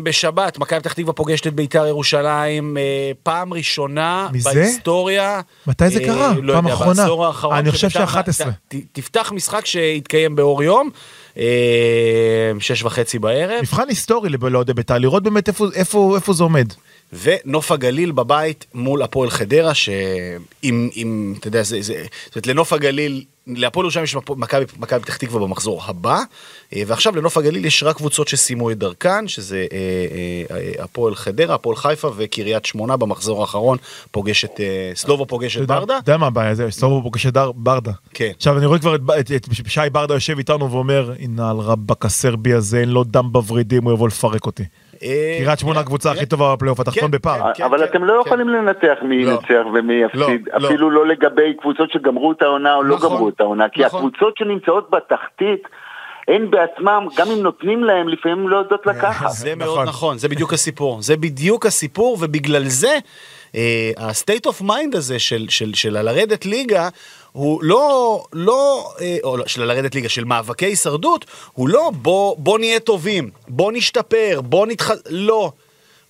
[0.03, 2.83] בשבת, מכבי פתח תקווה פוגשת את ביתר ירושלים, אה,
[3.23, 4.49] פעם ראשונה מזה?
[4.53, 5.41] בהיסטוריה.
[5.67, 6.33] מתי זה אה, קרה?
[6.41, 7.01] לא פעם יודע, אחרונה.
[7.03, 7.55] בעשור האחרון.
[7.55, 8.49] אני חושב שביתר- ש-11.
[8.67, 10.89] ת- תפתח משחק שהתקיים באור יום,
[12.59, 16.67] שש וחצי בערב, מבחן היסטורי לאוהדי בית"ר, לראות באמת איפה- איפה איפה זה עומד.
[17.23, 22.73] ונוף הגליל בבית מול הפועל חדרה, שאם, אם, אתה יודע, זה, זה, זאת אומרת, לנוף
[22.73, 24.65] הגליל, להפועל ירושלים יש מכבי
[25.01, 26.19] פתח תקווה במחזור הבא,
[26.87, 29.77] ועכשיו לנוף הגליל יש רק קבוצות שסיימו את דרכן, שזה אה,
[30.51, 33.77] אה, אה, הפועל חדרה, הפועל חיפה וקריית שמונה במחזור האחרון,
[34.11, 35.97] פוגשת, אה, סלובו פוגשת אתה יודע- ברדה.
[35.97, 37.91] אתה יודע מה הבעיה, זה סובו פוגש את ברדה.
[38.13, 38.31] כן.
[38.37, 42.05] עכשיו אני רואה כבר את את את שי ברדה יושב איתנו ואומר, הנה על רבאק
[42.05, 44.63] הסרבי הזה, אין לו דם בוורידים, הוא יבוא לפרק אותי.
[45.03, 46.15] אה, קריית שמונה כן, הקבוצה כן.
[46.17, 47.53] הכי טובה בפלייאוף התחתון כן, בפער.
[47.53, 47.63] כן.
[47.63, 49.31] אבל אתם לא יכולים לנתח מי לא.
[49.31, 50.67] ינצח ומי יפסיד, לא, לא.
[50.67, 53.99] אפילו לא לגבי קבוצות שגמרו את העונה או לא נכון, גמרו את העונה, כי נכון.
[54.05, 55.67] הקבוצות שנמצאות בתחתית
[56.27, 59.29] הן בעצמם, גם אם נותנים להם, לפעמים לא יודעות לקחת.
[59.31, 59.87] זה מאוד נכון.
[59.87, 61.01] נכון, זה בדיוק הסיפור.
[61.01, 62.97] זה בדיוק הסיפור, ובגלל זה
[63.55, 66.89] אה, ה-state of mind הזה של, של, של הלרדת ליגה,
[67.31, 72.35] הוא לא, לא, אה, או לא, של הלרדת ליגה, של מאבקי הישרדות, הוא לא בוא,
[72.37, 74.91] בוא נהיה טובים, בוא נשתפר, בוא נתח...
[75.09, 75.51] לא.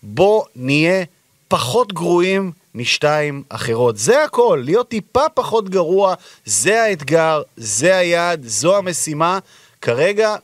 [0.04, 1.04] בוא נהיה
[1.48, 3.98] פחות גרועים משתיים אחרות.
[3.98, 6.14] זה הכל, להיות טיפה פחות גרוע,
[6.46, 9.40] זה האתגר, זה היעד, זו המשימה.
[9.86, 10.36] כרגע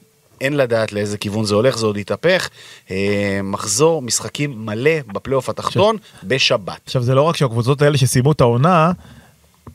[0.42, 2.50] אין לדעת לאיזה כיוון זה הולך, זה עוד יתהפך.
[2.92, 6.82] אה, מחזור משחקים מלא בפלייאוף התחתון בשבת.
[6.86, 8.92] עכשיו זה לא רק שהקבוצות האלה שסיימו את העונה,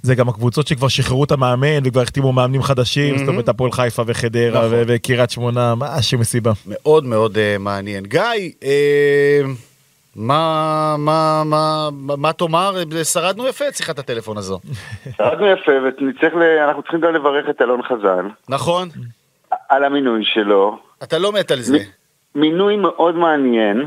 [0.02, 4.02] זה גם הקבוצות שכבר שחררו את המאמן וכבר החתימו מאמנים חדשים, זאת אומרת הפועל חיפה
[4.06, 4.68] וחדרה נכון.
[4.70, 6.52] ו- וקריית שמונה, משהו מסיבה.
[6.66, 8.04] מאוד מאוד uh, מעניין.
[8.04, 8.50] גיא,
[10.16, 12.74] מה, מה, מה, מה, מה תאמר?
[13.04, 14.60] שרדנו יפה את שיחת הטלפון הזו.
[15.16, 15.72] שרדנו יפה,
[16.40, 18.88] ואנחנו צריכים גם לברך את אלון חזן נכון?
[19.68, 20.78] על המינוי שלו.
[21.02, 21.78] אתה לא מת על זה.
[22.34, 23.86] מינוי מאוד מעניין.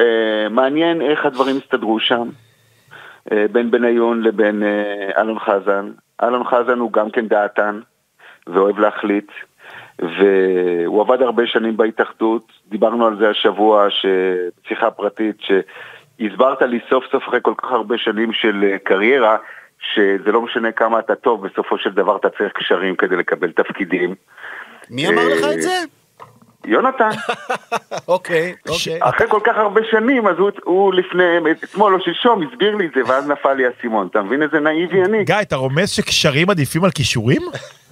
[0.00, 2.28] אה, מעניין איך הדברים הסתדרו שם,
[3.32, 5.90] אה, בין בניון לבין אה, אלון חזן.
[6.22, 7.80] אלון חזן הוא גם כן דעתן,
[8.46, 9.30] ואוהב להחליט,
[9.98, 12.52] והוא עבד הרבה שנים בהתאחדות.
[12.68, 13.86] דיברנו על זה השבוע,
[14.68, 19.36] שיחה פרטית, שהסברת לי סוף סוף אחרי כל כך הרבה שנים של קריירה,
[19.80, 24.14] שזה לא משנה כמה אתה טוב, בסופו של דבר אתה צריך קשרים כדי לקבל תפקידים.
[24.90, 25.84] מי אמר לך את זה?
[26.66, 27.08] יונתן.
[28.08, 28.98] אוקיי, אוקיי.
[29.00, 31.24] אחרי כל כך הרבה שנים, אז הוא, הוא לפני,
[31.64, 34.06] אתמול או שלשום הסביר לי את זה, ואז נפל לי האסימון.
[34.06, 35.24] אתה מבין איזה נאיבי אני?
[35.24, 37.42] גיא, אתה רומז שקשרים עדיפים על כישורים?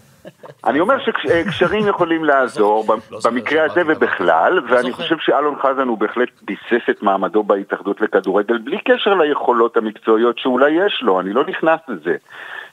[0.66, 4.52] אני אומר שקשרים יכולים לעזור, לא במקרה הזה שאמרתי דבר ובכלל.
[4.54, 4.92] לא ואני.
[4.92, 10.70] חושב שאלון חזן הוא בהחלט ביסס את מעמדו בהתאחדות לכדורגל, בלי קשר ליכולות המקצועיות שאולי
[10.86, 12.16] יש לו, אני לא נכנס לזה.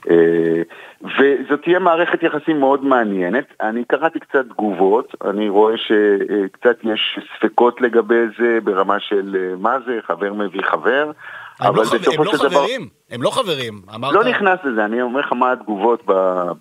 [0.10, 0.62] אה,
[1.04, 3.46] וזאת תהיה מערכת יחסים מאוד מעניינת.
[3.62, 9.78] אני קראתי קצת תגובות, אני רואה שקצת יש ספקות לגבי זה ברמה של אה, מה
[9.86, 11.12] זה, חבר מביא חבר.
[11.60, 12.50] הם לא אבל חבר- הם לא של דבר...
[12.50, 13.82] חברים, הם לא חברים.
[13.96, 14.14] אמרת...
[14.14, 16.12] לא נכנס לזה, אני אומר לך מה התגובות ב...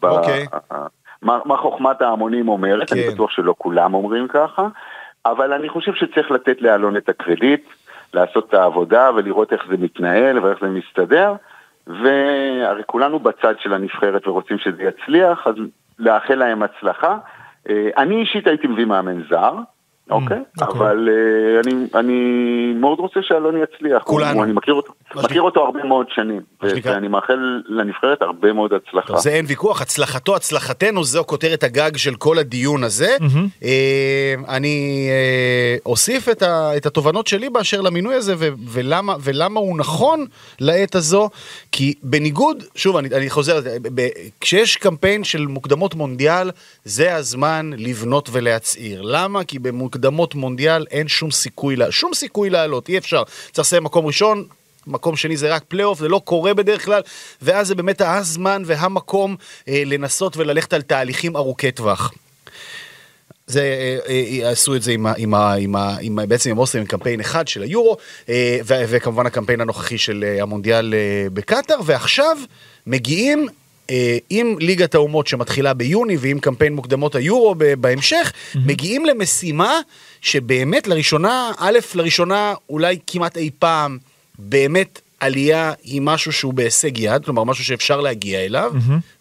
[0.01, 0.47] ב אוקיי.
[1.23, 2.97] מה, מה חוכמת ההמונים אומרת, כן.
[2.97, 4.69] אני בטוח שלא כולם אומרים ככה,
[5.27, 7.65] אבל אני חושב שצריך לתת לאלון את הקרדיט,
[8.15, 11.35] לעשות את העבודה ולראות איך זה מתנהל ואיך זה מסתדר,
[11.87, 15.55] והרי כולנו בצד של הנבחרת ורוצים שזה יצליח, אז
[15.99, 17.19] לאחל להם הצלחה.
[17.69, 19.55] אה, אני אישית הייתי מביא מאמן זר.
[20.11, 20.79] אוקיי, אוקיי.
[20.79, 22.21] אבל אה, אני, אני
[22.81, 24.03] מאוד רוצה שאלון יצליח.
[24.03, 24.45] כולנו.
[24.45, 29.17] אני מכיר אותו, הרבה מאוד שנים, ואני מאחל לנבחרת הרבה מאוד הצלחה.
[29.17, 33.17] זה אין ויכוח, הצלחתו, הצלחתנו, זו כותרת הגג של כל הדיון הזה.
[33.65, 40.27] אה, אני אה, אוסיף את, התובנות שלי באשר למינוי הזה, ו, ולמה, ולמה הוא נכון
[40.61, 41.31] לעת הזו,
[41.73, 43.61] כי בניגוד, שוב, אני, אני חוזר,
[44.41, 46.51] כשיש קמפיין של מוקדמות מונדיאל,
[46.85, 49.03] זה הזמן לבנות ולהצעיר.
[49.03, 49.45] למה?
[49.45, 50.00] כי במוקדמות
[50.35, 53.23] מונדיאל אין שום סיכוי, לה, שום סיכוי לעלות, אי אפשר.
[53.53, 54.45] צריך לסיים מקום ראשון,
[54.87, 57.03] מקום שני זה רק פלייאוף, זה לא קורה בדרך כלל,
[57.43, 59.37] ואז זה באמת הזמן והמקום
[59.69, 62.13] אה, לנסות וללכת על תהליכים ארוכי טווח.
[63.47, 63.61] זה,
[64.09, 67.21] אה, אה, עשו את זה עם, עם, עם, עם, ה- בעצם עם אוסטרים, עם קמפיין
[67.21, 67.97] אחד של היורו,
[68.29, 72.37] אה, וכמובן הקמפיין הנוכחי של אה, המונדיאל אה, בקטאר, ועכשיו
[72.87, 73.55] מגיעים אה,
[74.31, 79.81] עם ליגת האומות שמתחילה ביוני ועם קמפיין מוקדמות היורו בהמשך, מגיעים למשימה
[80.21, 83.99] שבאמת לראשונה, א', לראשונה אולי כמעט אי פעם,
[84.39, 88.73] באמת עלייה היא משהו שהוא בהישג יד, כלומר משהו שאפשר להגיע אליו,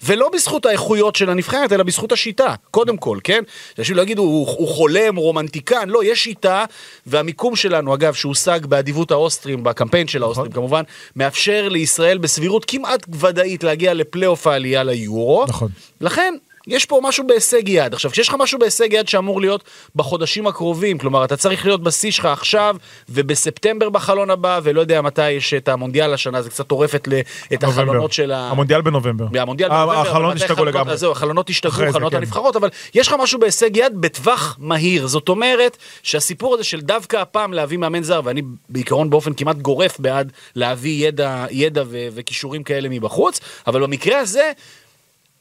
[0.04, 3.44] ולא בזכות האיכויות של הנבחרת, אלא בזכות השיטה, קודם כל, כן?
[3.80, 6.66] אנשים לא יגידו, הוא, הוא חולם, הוא רומנטיקן, לא, יש שיטה,
[7.06, 10.84] והמיקום שלנו, אגב, שהושג באדיבות האוסטרים, בקמפיין של האוסטרים כמובן,
[11.16, 15.46] מאפשר לישראל בסבירות כמעט ודאית להגיע לפלייאוף העלייה ליורו.
[15.48, 15.70] נכון.
[16.02, 16.34] לכן,
[16.70, 17.94] יש פה משהו בהישג יד.
[17.94, 19.64] עכשיו, כשיש לך משהו בהישג יד שאמור להיות
[19.96, 22.76] בחודשים הקרובים, כלומר, אתה צריך להיות בשיא שלך עכשיו,
[23.10, 27.20] ובספטמבר בחלון הבא, ולא יודע מתי יש את המונדיאל השנה, זה קצת טורף את, ל-
[27.54, 27.82] את נובמבר.
[27.82, 28.50] החלונות של ה...
[28.50, 29.26] המונדיאל בנובמבר.
[29.42, 30.98] המונדיאל בנובמבר, החלונות השתגעו לגמרי.
[30.98, 32.18] זהו, החלונות השתגעו, חלונות כן.
[32.18, 35.08] הנבחרות, אבל יש לך משהו בהישג יד בטווח מהיר.
[35.08, 40.00] זאת אומרת שהסיפור הזה של דווקא הפעם להביא מאמן זר, ואני בעיקרון באופן כמעט גורף
[40.00, 44.52] בעד להביא ידע, ידע ו- וכישורים כאלה מבחוץ, אבל במקרה הזה,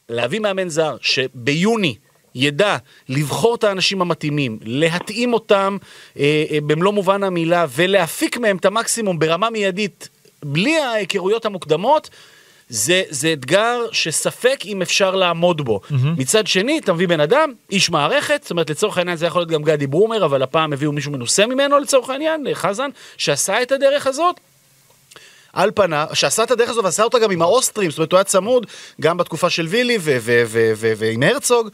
[0.09, 1.95] להביא מאמן זר שביוני
[2.35, 2.77] ידע
[3.09, 5.77] לבחור את האנשים המתאימים, להתאים אותם
[6.19, 10.09] אה, אה, במלוא מובן המילה ולהפיק מהם את המקסימום ברמה מיידית,
[10.45, 12.11] בלי ההיכרויות המוקדמות,
[12.69, 15.81] זה, זה אתגר שספק אם אפשר לעמוד בו.
[15.83, 15.95] Mm-hmm.
[16.17, 19.51] מצד שני, אתה מביא בן אדם, איש מערכת, זאת אומרת, לצורך העניין זה יכול להיות
[19.51, 24.07] גם גדי ברומר, אבל הפעם הביאו מישהו מנוסה ממנו לצורך העניין, חזן, שעשה את הדרך
[24.07, 24.41] הזאת.
[25.53, 28.25] על פניו, שעשה את הדרך הזאת ועשה אותה גם עם האוסטרים, זאת אומרת הוא היה
[28.25, 28.67] צמוד
[29.01, 31.69] גם בתקופה של וילי ו- ו- ו- ו- ועם הרצוג.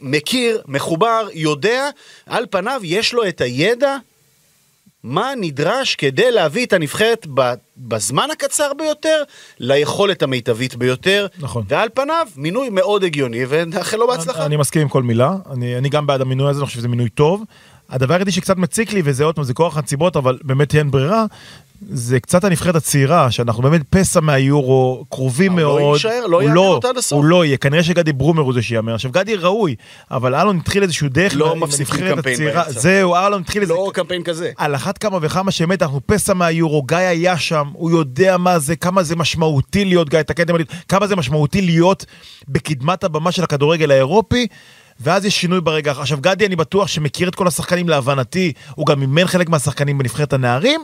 [0.00, 1.88] מכיר, מחובר, יודע,
[2.26, 3.96] על פניו יש לו את הידע
[5.02, 7.26] מה נדרש כדי להביא את הנבחרת
[7.76, 9.22] בזמן הקצר ביותר
[9.58, 11.26] ליכולת המיטבית ביותר.
[11.38, 11.64] נכון.
[11.68, 14.46] ועל פניו, מינוי מאוד הגיוני, ונאחל לו בהצלחה.
[14.46, 17.08] אני מסכים עם כל מילה, אני, אני גם בעד המינוי הזה, אני חושב שזה מינוי
[17.08, 17.44] טוב.
[17.90, 21.24] הדבר היחידי שקצת מציק לי, וזה עוד פעם, זה כוח הנסיבות, אבל באמת אין ברירה,
[21.90, 25.94] זה קצת הנבחרת הצעירה, שאנחנו באמת פסע מהיורו, קרובים אבל הוא לא מאוד.
[25.94, 27.16] יישאר, לא יאמן לא, אותו עד הסוף.
[27.16, 28.92] הוא לא יהיה, כנראה שגדי ברומר הוא זה שיאמן.
[28.92, 29.74] עכשיו, גדי ראוי,
[30.10, 32.64] אבל אלון התחיל איזשהו דרך לא מפסיקים קמפיין הצעירה.
[32.64, 32.80] באמצע.
[32.80, 33.74] זהו, אלון התחיל איזה...
[33.74, 34.50] לא קמפיין כזה.
[34.56, 38.76] על אחת כמה וכמה שבאמת אנחנו פסע מהיורו, גיא היה שם, הוא יודע מה זה,
[38.76, 42.06] כמה זה משמעותי להיות, גיא, תקן אותי, כמה זה משמעותי להיות
[42.48, 44.46] בקדמת הבמה של הכדורגל האירופי,
[45.02, 45.90] ואז יש שינוי ברגע.
[45.90, 50.32] עכשיו, גדי, אני בטוח שמכיר את כל השחקנים להבנתי, הוא גם אימן חלק מהשחקנים בנבחרת
[50.32, 50.80] הנערים,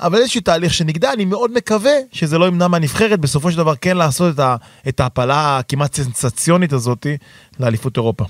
[0.00, 3.96] אבל איזשהו תהליך שנגדע, אני מאוד מקווה שזה לא ימנע מהנבחרת בסופו של דבר כן
[3.96, 4.56] לעשות את, ה,
[4.88, 7.06] את ההפלה הכמעט סנסציונית הזאת
[7.60, 8.24] לאליפות אירופה.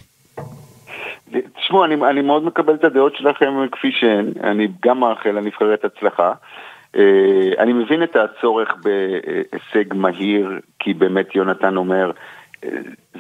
[1.61, 6.33] תשמעו, אני, אני מאוד מקבל את הדעות שלכם כפי שהן, אני גם מאחל לנבחרת הצלחה.
[6.97, 12.11] אה, אני מבין את הצורך בהישג מהיר, כי באמת יונתן אומר,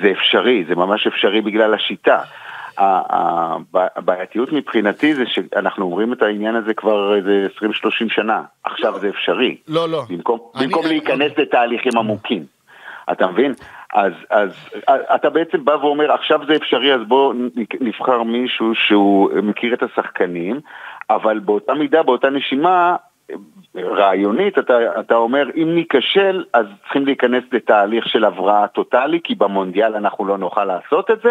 [0.02, 2.18] זה אפשרי, זה ממש אפשרי בגלל השיטה.
[3.96, 7.64] הבעייתיות מבחינתי זה שאנחנו אומרים את העניין הזה כבר איזה 20-30
[8.08, 9.56] שנה, עכשיו זה אפשרי.
[9.68, 10.02] לא, לא.
[10.10, 12.44] במקום, אני- במקום אני- להיכנס לתהליכים עמוקים.
[13.12, 13.52] אתה מבין?
[13.94, 14.50] אז, אז
[15.14, 17.34] אתה בעצם בא ואומר, עכשיו זה אפשרי, אז בוא
[17.80, 20.60] נבחר מישהו שהוא מכיר את השחקנים,
[21.10, 22.96] אבל באותה מידה, באותה נשימה,
[23.76, 29.94] רעיונית, אתה, אתה אומר, אם ניכשל, אז צריכים להיכנס לתהליך של הבראה טוטאלי, כי במונדיאל
[29.94, 31.30] אנחנו לא נוכל לעשות את זה?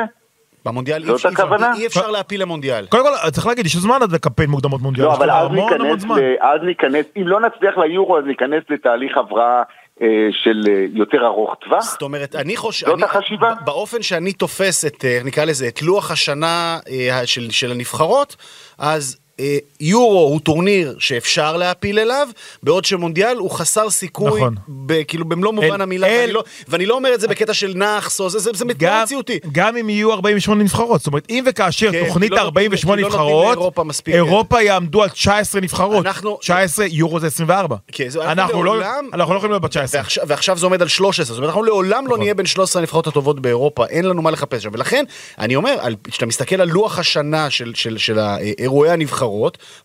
[0.66, 1.74] במונדיאל אי אפשר- הכוונה?
[1.76, 2.86] אי אפשר להפיל למונדיאל.
[2.86, 5.06] קובל כל, צריך להגיד, יש זמן עד לקמפיין מוקדמות מונדיאל.
[5.06, 6.06] לא, אבל אז ניכנס,
[6.40, 9.64] אז ניכנס, אם לא נצליח ליורו, אז ניכנס לתהליך הבראה
[10.02, 11.84] אה, של אה, יותר ארוך טווח.
[11.84, 12.86] זאת אומרת, אני חושב...
[12.86, 13.54] זאת החשיבה?
[13.66, 16.78] באופן שאני תופס את, אה, נקרא לזה, את לוח השנה
[17.26, 18.36] של, של הנבחרות,
[18.80, 19.18] אז...
[19.40, 22.28] אה, יורו הוא טורניר שאפשר להפיל אליו,
[22.64, 24.56] בעוד שמונדיאל הוא חסר סיכוי, נכון.
[24.86, 27.54] ב, כאילו במלוא מובן אל- המילה, אל- ואני לא, ואני לא אומר את זה בקטע
[27.54, 29.40] של נאחס, זה, זה, זה גם, מציאותי.
[29.52, 33.02] גם אם יהיו 48 נבחרות, זאת אומרת, אם וכאשר כן, תוכנית לא נותנים- 48 כי
[33.02, 34.16] לא נבחרות, לאירופה מספיק.
[34.16, 36.06] אירופה יעמדו על 19 נבחרות.
[36.06, 37.76] אנחנו- 19, יורו זה 24.
[37.92, 39.98] כן, זה- אנחנו לא לעולם- אנחנו לא יכולים להיות ב-19.
[39.98, 42.10] ועכשיו, ועכשיו זה עומד על 13, זאת אומרת אנחנו לעולם נכון.
[42.10, 45.06] לא נהיה בין 13 הנבחרות הטובות באירופה, אין לנו מה לחפש שם, ולכן
[45.40, 48.20] אני אומר, כשאתה מסתכל על לוח השנה של, של, של
[48.60, 49.27] אירועי הנבחרות,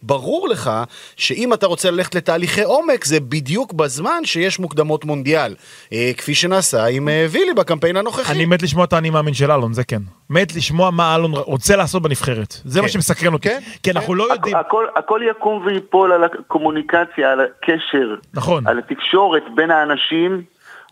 [0.03, 0.71] ברור לך
[1.17, 5.55] שאם אתה רוצה ללכת לתהליכי עומק, זה בדיוק בזמן שיש מוקדמות מונדיאל,
[5.93, 8.33] אה, כפי שנעשה עם אה, וילי בקמפיין הנוכחי.
[8.33, 10.03] אני מת לשמוע את האני מאמין של אלון, זה כן.
[10.31, 12.57] מת לשמוע מה אלון רוצה לעשות בנבחרת.
[12.65, 12.93] זה מה כן.
[12.93, 13.49] שמסקרן אותי.
[13.49, 14.57] כן, כי אנחנו לא יודעים.
[14.57, 18.67] הכל, הכל יקום ויפול על הקומוניקציה, על הקשר, נכון.
[18.67, 20.43] על התקשורת בין האנשים,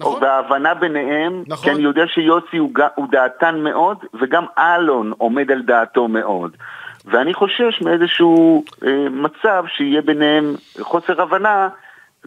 [0.00, 0.22] נכון.
[0.22, 1.64] וההבנה ביניהם, נכון.
[1.64, 6.56] כי אני יודע שיוסי הוא, הוא דעתן מאוד, וגם אלון עומד על דעתו מאוד.
[7.04, 11.68] ואני חושש מאיזשהו אה, מצב שיהיה ביניהם חוסר הבנה,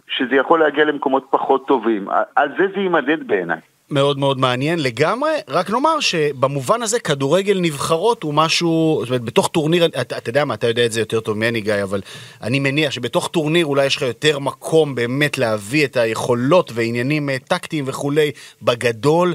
[0.08, 2.08] שזה יכול להגיע למקומות פחות טובים.
[2.36, 3.60] על זה זה יימדד בעיניי.
[3.94, 4.78] מאוד מאוד מעניין.
[4.78, 10.30] לגמרי, רק נאמר שבמובן הזה כדורגל נבחרות הוא משהו, זאת אומרת בתוך טורניר, אתה, אתה
[10.30, 12.00] יודע מה, אתה יודע את זה יותר טוב ממני גיא, אבל
[12.42, 17.36] אני מניח שבתוך טורניר אולי יש לך יותר מקום באמת להביא את היכולות ועניינים אה,
[17.48, 18.30] טקטיים וכולי,
[18.62, 19.34] בגדול,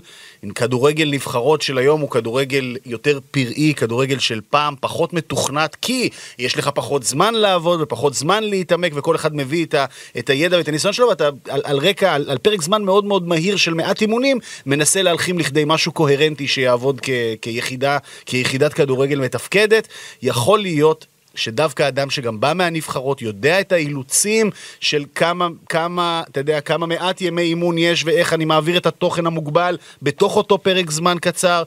[0.56, 6.58] כדורגל נבחרות של היום הוא כדורגל יותר פראי, כדורגל של פעם, פחות מתוכנת, כי יש
[6.58, 9.86] לך פחות זמן לעבוד ופחות זמן להתעמק וכל אחד מביא את, ה,
[10.20, 13.28] את הידע ואת הניסיון שלו ואתה על, על רקע, על, על פרק זמן מאוד מאוד
[13.28, 17.10] מהיר של מעט אימונים, מנסה להלחים לכדי משהו קוהרנטי שיעבוד כ,
[17.42, 19.88] כיחידה, כיחידת כדורגל מתפקדת.
[20.22, 26.62] יכול להיות שדווקא אדם שגם בא מהנבחרות יודע את האילוצים של כמה, כמה, אתה יודע,
[26.62, 31.18] כמה מעט ימי אימון יש ואיך אני מעביר את התוכן המוגבל בתוך אותו פרק זמן
[31.22, 31.64] קצר.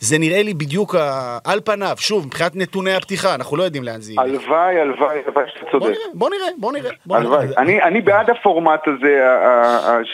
[0.00, 1.38] זה נראה לי בדיוק ה...
[1.44, 4.20] על פניו, שוב, מבחינת נתוני הפתיחה, אנחנו לא יודעים לאן זה יהיה.
[4.22, 5.84] הלוואי, הלוואי, הלוואי שאתה בוא צודק.
[5.90, 6.90] נראה, בוא נראה, בוא נראה.
[7.06, 7.38] בוא נראה.
[7.40, 7.56] הלוואי.
[7.58, 9.26] אני, אני בעד הפורמט הזה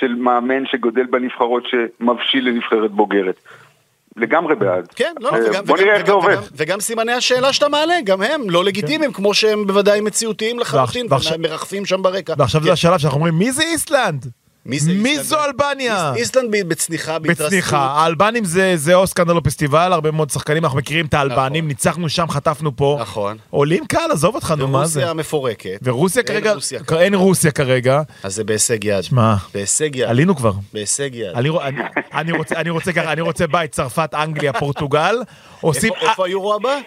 [0.00, 3.36] של מאמן שגודל בנבחרות שמבשיל לנבחרת בוגרת.
[4.16, 4.88] לגמרי בעד.
[4.96, 6.32] כן, לא, אה, וגם, בוא וגם, נראה איך זה עובד.
[6.32, 11.06] וגם, וגם סימני השאלה שאתה מעלה, גם הם לא לגיטימיים, כמו שהם בוודאי מציאותיים לחלוטין,
[11.10, 12.34] ועכשיו- ומרחפים שם ברקע.
[12.38, 12.66] ועכשיו כן.
[12.66, 14.26] זה השלב שאנחנו אומרים, מי זה איסלנד?
[14.66, 15.26] מי זה מי איסלנד?
[15.26, 16.12] זו אלבניה?
[16.12, 17.46] איס- איסלנד ב- בצניחה, בהתרסקות.
[17.46, 21.64] בצניחה, האלבנים זה, זה או סקנדל או פסטיבל, הרבה מאוד שחקנים, אנחנו מכירים את האלבנים,
[21.64, 21.68] נכון.
[21.68, 22.98] ניצחנו שם, חטפנו פה.
[23.00, 23.36] נכון.
[23.50, 25.00] עולים קהל, עזוב אותך, נו, מה זה?
[25.00, 25.78] רוסיה מפורקת.
[25.82, 28.02] ורוסיה כרגע, רוסיה אין רוסיה כרגע.
[28.22, 29.00] אז זה בהישג יד.
[29.02, 30.08] שמע, בהישג יד.
[30.08, 30.52] עלינו כבר.
[30.72, 31.26] בהישג יד.
[31.34, 31.78] אני, אני,
[32.14, 35.16] אני, רוצה, אני רוצה אני רוצה בית, צרפת, אנגליה, פורטוגל,
[35.60, 35.92] עושים...
[36.00, 36.78] איפה היורו הבא?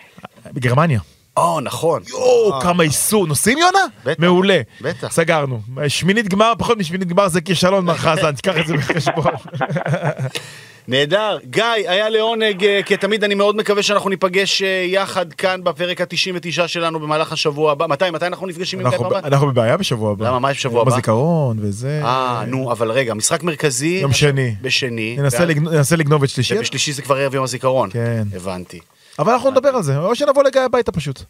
[0.54, 1.00] בגרמניה.
[1.38, 2.02] או, נכון.
[2.10, 3.28] יואו, כמה איסור.
[3.28, 3.80] נוסעים יונה?
[4.06, 4.20] בטח.
[4.20, 4.62] מעולה.
[4.82, 5.12] בטח.
[5.12, 5.60] סגרנו.
[5.88, 9.32] שמינית גמר, פחות משמינית גמר זה כישלון, מר חזן, תיקח את זה בחשבון.
[10.88, 11.38] נהדר.
[11.50, 16.68] גיא, היה לעונג, אה, כתמיד אני מאוד מקווה שאנחנו ניפגש אה, יחד כאן בפרק ה-99
[16.68, 17.88] שלנו במהלך השבוע הבא.
[17.88, 18.10] מתי?
[18.12, 19.20] מתי אנחנו נפגשים עם גיא פרמן?
[19.24, 20.28] אנחנו בבעיה בשבוע הבא.
[20.28, 20.40] למה?
[20.40, 20.96] מה יש בשבוע יום הבא?
[20.96, 22.02] הזיכרון וזה.
[22.04, 24.00] אה, נו, אבל רגע, משחק מרכזי...
[24.02, 24.56] יום שני.
[24.62, 25.18] בשני.
[25.56, 26.58] ננסה לגנוב את שלישי.
[26.58, 27.90] ובשלישי זה כבר ערב יום הזיכרון.
[27.90, 28.24] כן.
[28.36, 28.80] הבנתי.
[29.20, 31.22] אבל אנחנו נדבר על זה, או שנבוא לגיא הביתה פשוט.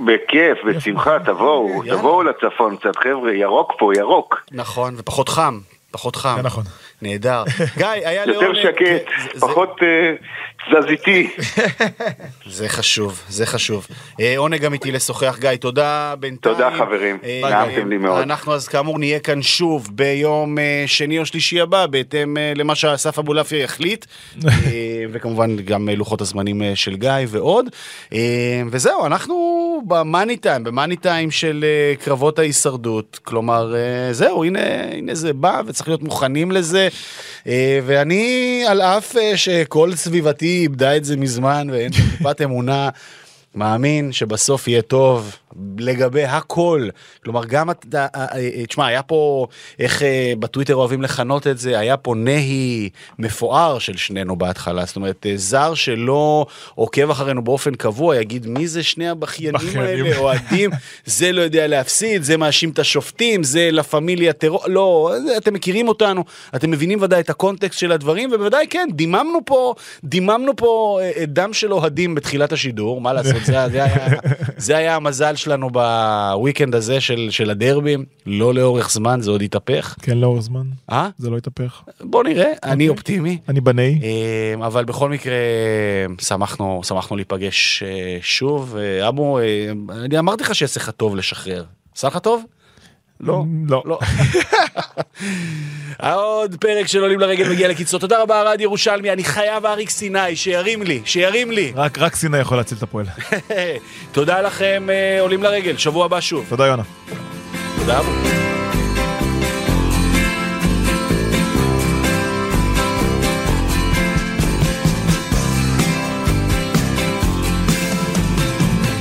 [0.00, 1.82] בכיף, בשמחה, תבואו.
[1.90, 4.44] תבואו לצפון קצת, חבר'ה, ירוק פה, ירוק.
[4.52, 5.60] נכון, ופחות חם.
[5.90, 6.36] פחות חם.
[6.42, 6.64] נכון.
[7.02, 7.44] נהדר.
[7.78, 8.56] גיא, היה לעונג...
[8.56, 9.10] יותר שקט,
[9.40, 9.76] פחות
[10.72, 11.30] אה, תזזיתי.
[12.46, 13.86] זה חשוב, זה חשוב.
[14.20, 16.54] אה, עונג אמיתי לשוחח, גיא, תודה בינתיים.
[16.54, 17.18] תודה, חברים.
[17.24, 18.22] אה, נעמתם לי מאוד.
[18.22, 22.74] אנחנו אז כאמור נהיה כאן שוב ביום אה, שני או שלישי הבא, בהתאם אה, למה
[22.74, 24.04] שאסף אבולעפיה יחליט,
[24.44, 24.50] אה,
[25.12, 27.66] וכמובן גם אה, לוחות הזמנים אה, של גיא ועוד.
[28.12, 28.18] אה,
[28.70, 29.34] וזהו, אנחנו
[29.86, 33.20] במאני טיים, במאני טיים של אה, קרבות ההישרדות.
[33.24, 34.60] כלומר, אה, זהו, הנה,
[34.92, 36.88] הנה זה בא וצריך להיות מוכנים לזה.
[37.46, 42.88] אה, ואני, על אף אה, שכל סביבתי איבדה את זה מזמן ואין שם טיפת אמונה,
[43.54, 45.36] מאמין שבסוף יהיה טוב
[45.78, 46.88] לגבי הכל.
[47.24, 49.46] כלומר, גם, אתה- אה, אה, תשמע, היה פה,
[49.78, 52.88] איך אה, בטוויטר אוהבים לכנות את זה, היה פה נהי
[53.18, 54.84] מפואר של שנינו בהתחלה.
[54.84, 59.80] זאת אומרת, אה, זר שלא עוקב אחרינו באופן קבוע, יגיד, מי זה שני הבכיינים בכיינים.
[60.06, 60.70] האלה, אוהדים,
[61.04, 65.88] זה לא יודע להפסיד, זה מאשים את השופטים, זה לה פמיליה טרור, לא, אתם מכירים
[65.88, 66.24] אותנו,
[66.56, 69.74] אתם מבינים ודאי את הקונטקסט של הדברים, ובוודאי כן, דיממנו פה,
[70.04, 74.06] דיממנו פה אה, אה, דם של אוהדים בתחילת השידור, מה לעשות, זה, זה, היה,
[74.56, 79.94] זה היה המזל שלנו בוויקנד הזה של, של הדרבים, לא לאורך זמן, זה עוד יתהפך.
[80.02, 80.66] כן, לאורך זמן.
[80.90, 81.08] אה?
[81.18, 81.82] זה לא יתהפך.
[82.00, 83.38] בוא נראה, אני אופטימי.
[83.48, 84.00] אני בנאי.
[84.02, 85.34] אה, אבל בכל מקרה,
[86.20, 88.76] שמחנו, שמחנו להיפגש אה, שוב.
[88.76, 91.64] אה, אבו, אה, אני אמרתי לך שיעשה לך טוב לשחרר.
[91.96, 92.44] עשה לך טוב?
[93.20, 93.44] לא.
[93.68, 93.82] לא.
[93.86, 93.98] לא.
[96.14, 98.00] עוד פרק של עולים לרגל מגיע לקיצור.
[98.00, 99.12] תודה רבה, ארד ירושלמי.
[99.12, 101.72] אני חייב אריק סיני, שירים לי, שירים לי.
[101.76, 103.06] רק רק סיני יכול להציל את הפועל.
[104.12, 105.76] תודה לכם, אה, עולים לרגל.
[105.76, 106.46] שבוע הבא שוב.
[106.48, 106.82] תודה יונה.
[107.78, 108.00] תודה.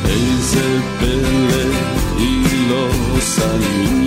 [0.09, 1.73] איזה פלא
[2.17, 2.87] היא לא
[3.17, 4.02] עושה עניינים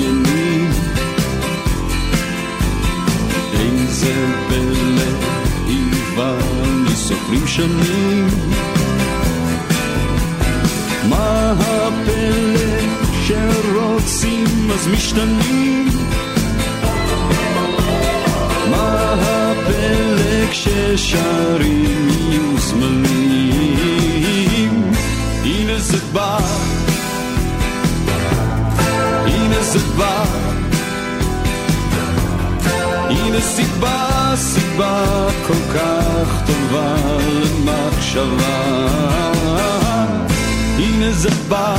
[7.27, 8.29] סופרים שנים
[11.09, 12.59] מה הפלא
[13.27, 15.89] שרוצים אז משתנים?
[18.71, 24.03] מה הפלא כששרים יהיו זמנים
[25.45, 26.39] הנה זה בא.
[29.27, 30.25] הנה זה בא
[33.37, 35.05] הנה סיבה, סיבה
[35.47, 38.87] כל כך טובה למחשבה.
[40.79, 41.77] הנה זה בא.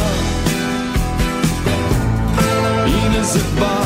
[2.85, 3.81] הנה זה בא.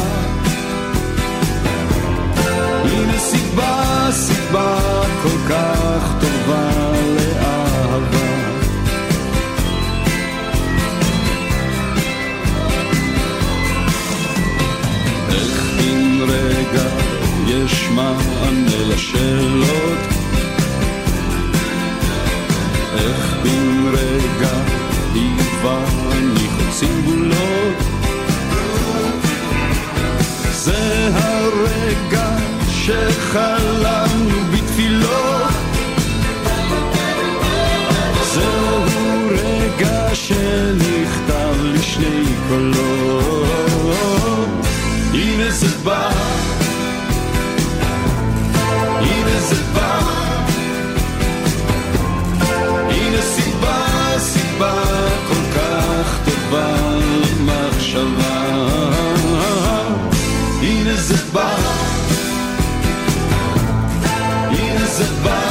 [2.84, 4.78] הנה סיבה, סיבה
[5.24, 6.20] כל כך טובה
[17.66, 19.99] יש מענה לשאלות?
[22.93, 24.49] איך בן רגע
[25.14, 25.32] היא
[25.64, 27.76] ואני חוצים גבולות?
[30.51, 32.30] זה הרגע
[32.70, 35.51] שחלמנו בתפילות
[38.34, 38.84] זהו
[39.30, 43.01] רגע שנכתב לשני קולות
[45.14, 46.30] הנה זה בא
[64.51, 65.51] הנה זה בא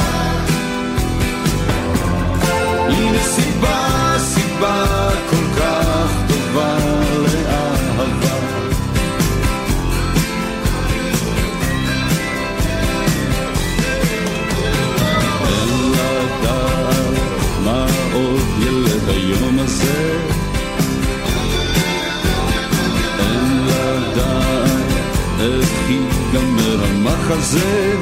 [27.31, 27.93] המחזה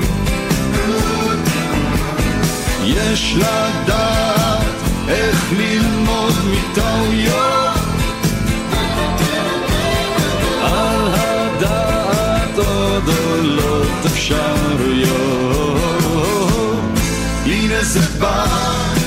[2.83, 4.65] יש לדעת
[5.07, 7.79] איך ללמוד מטעויות.
[10.61, 15.39] על הדעת עוד עולות אפשרויות.
[17.81, 18.98] זה בא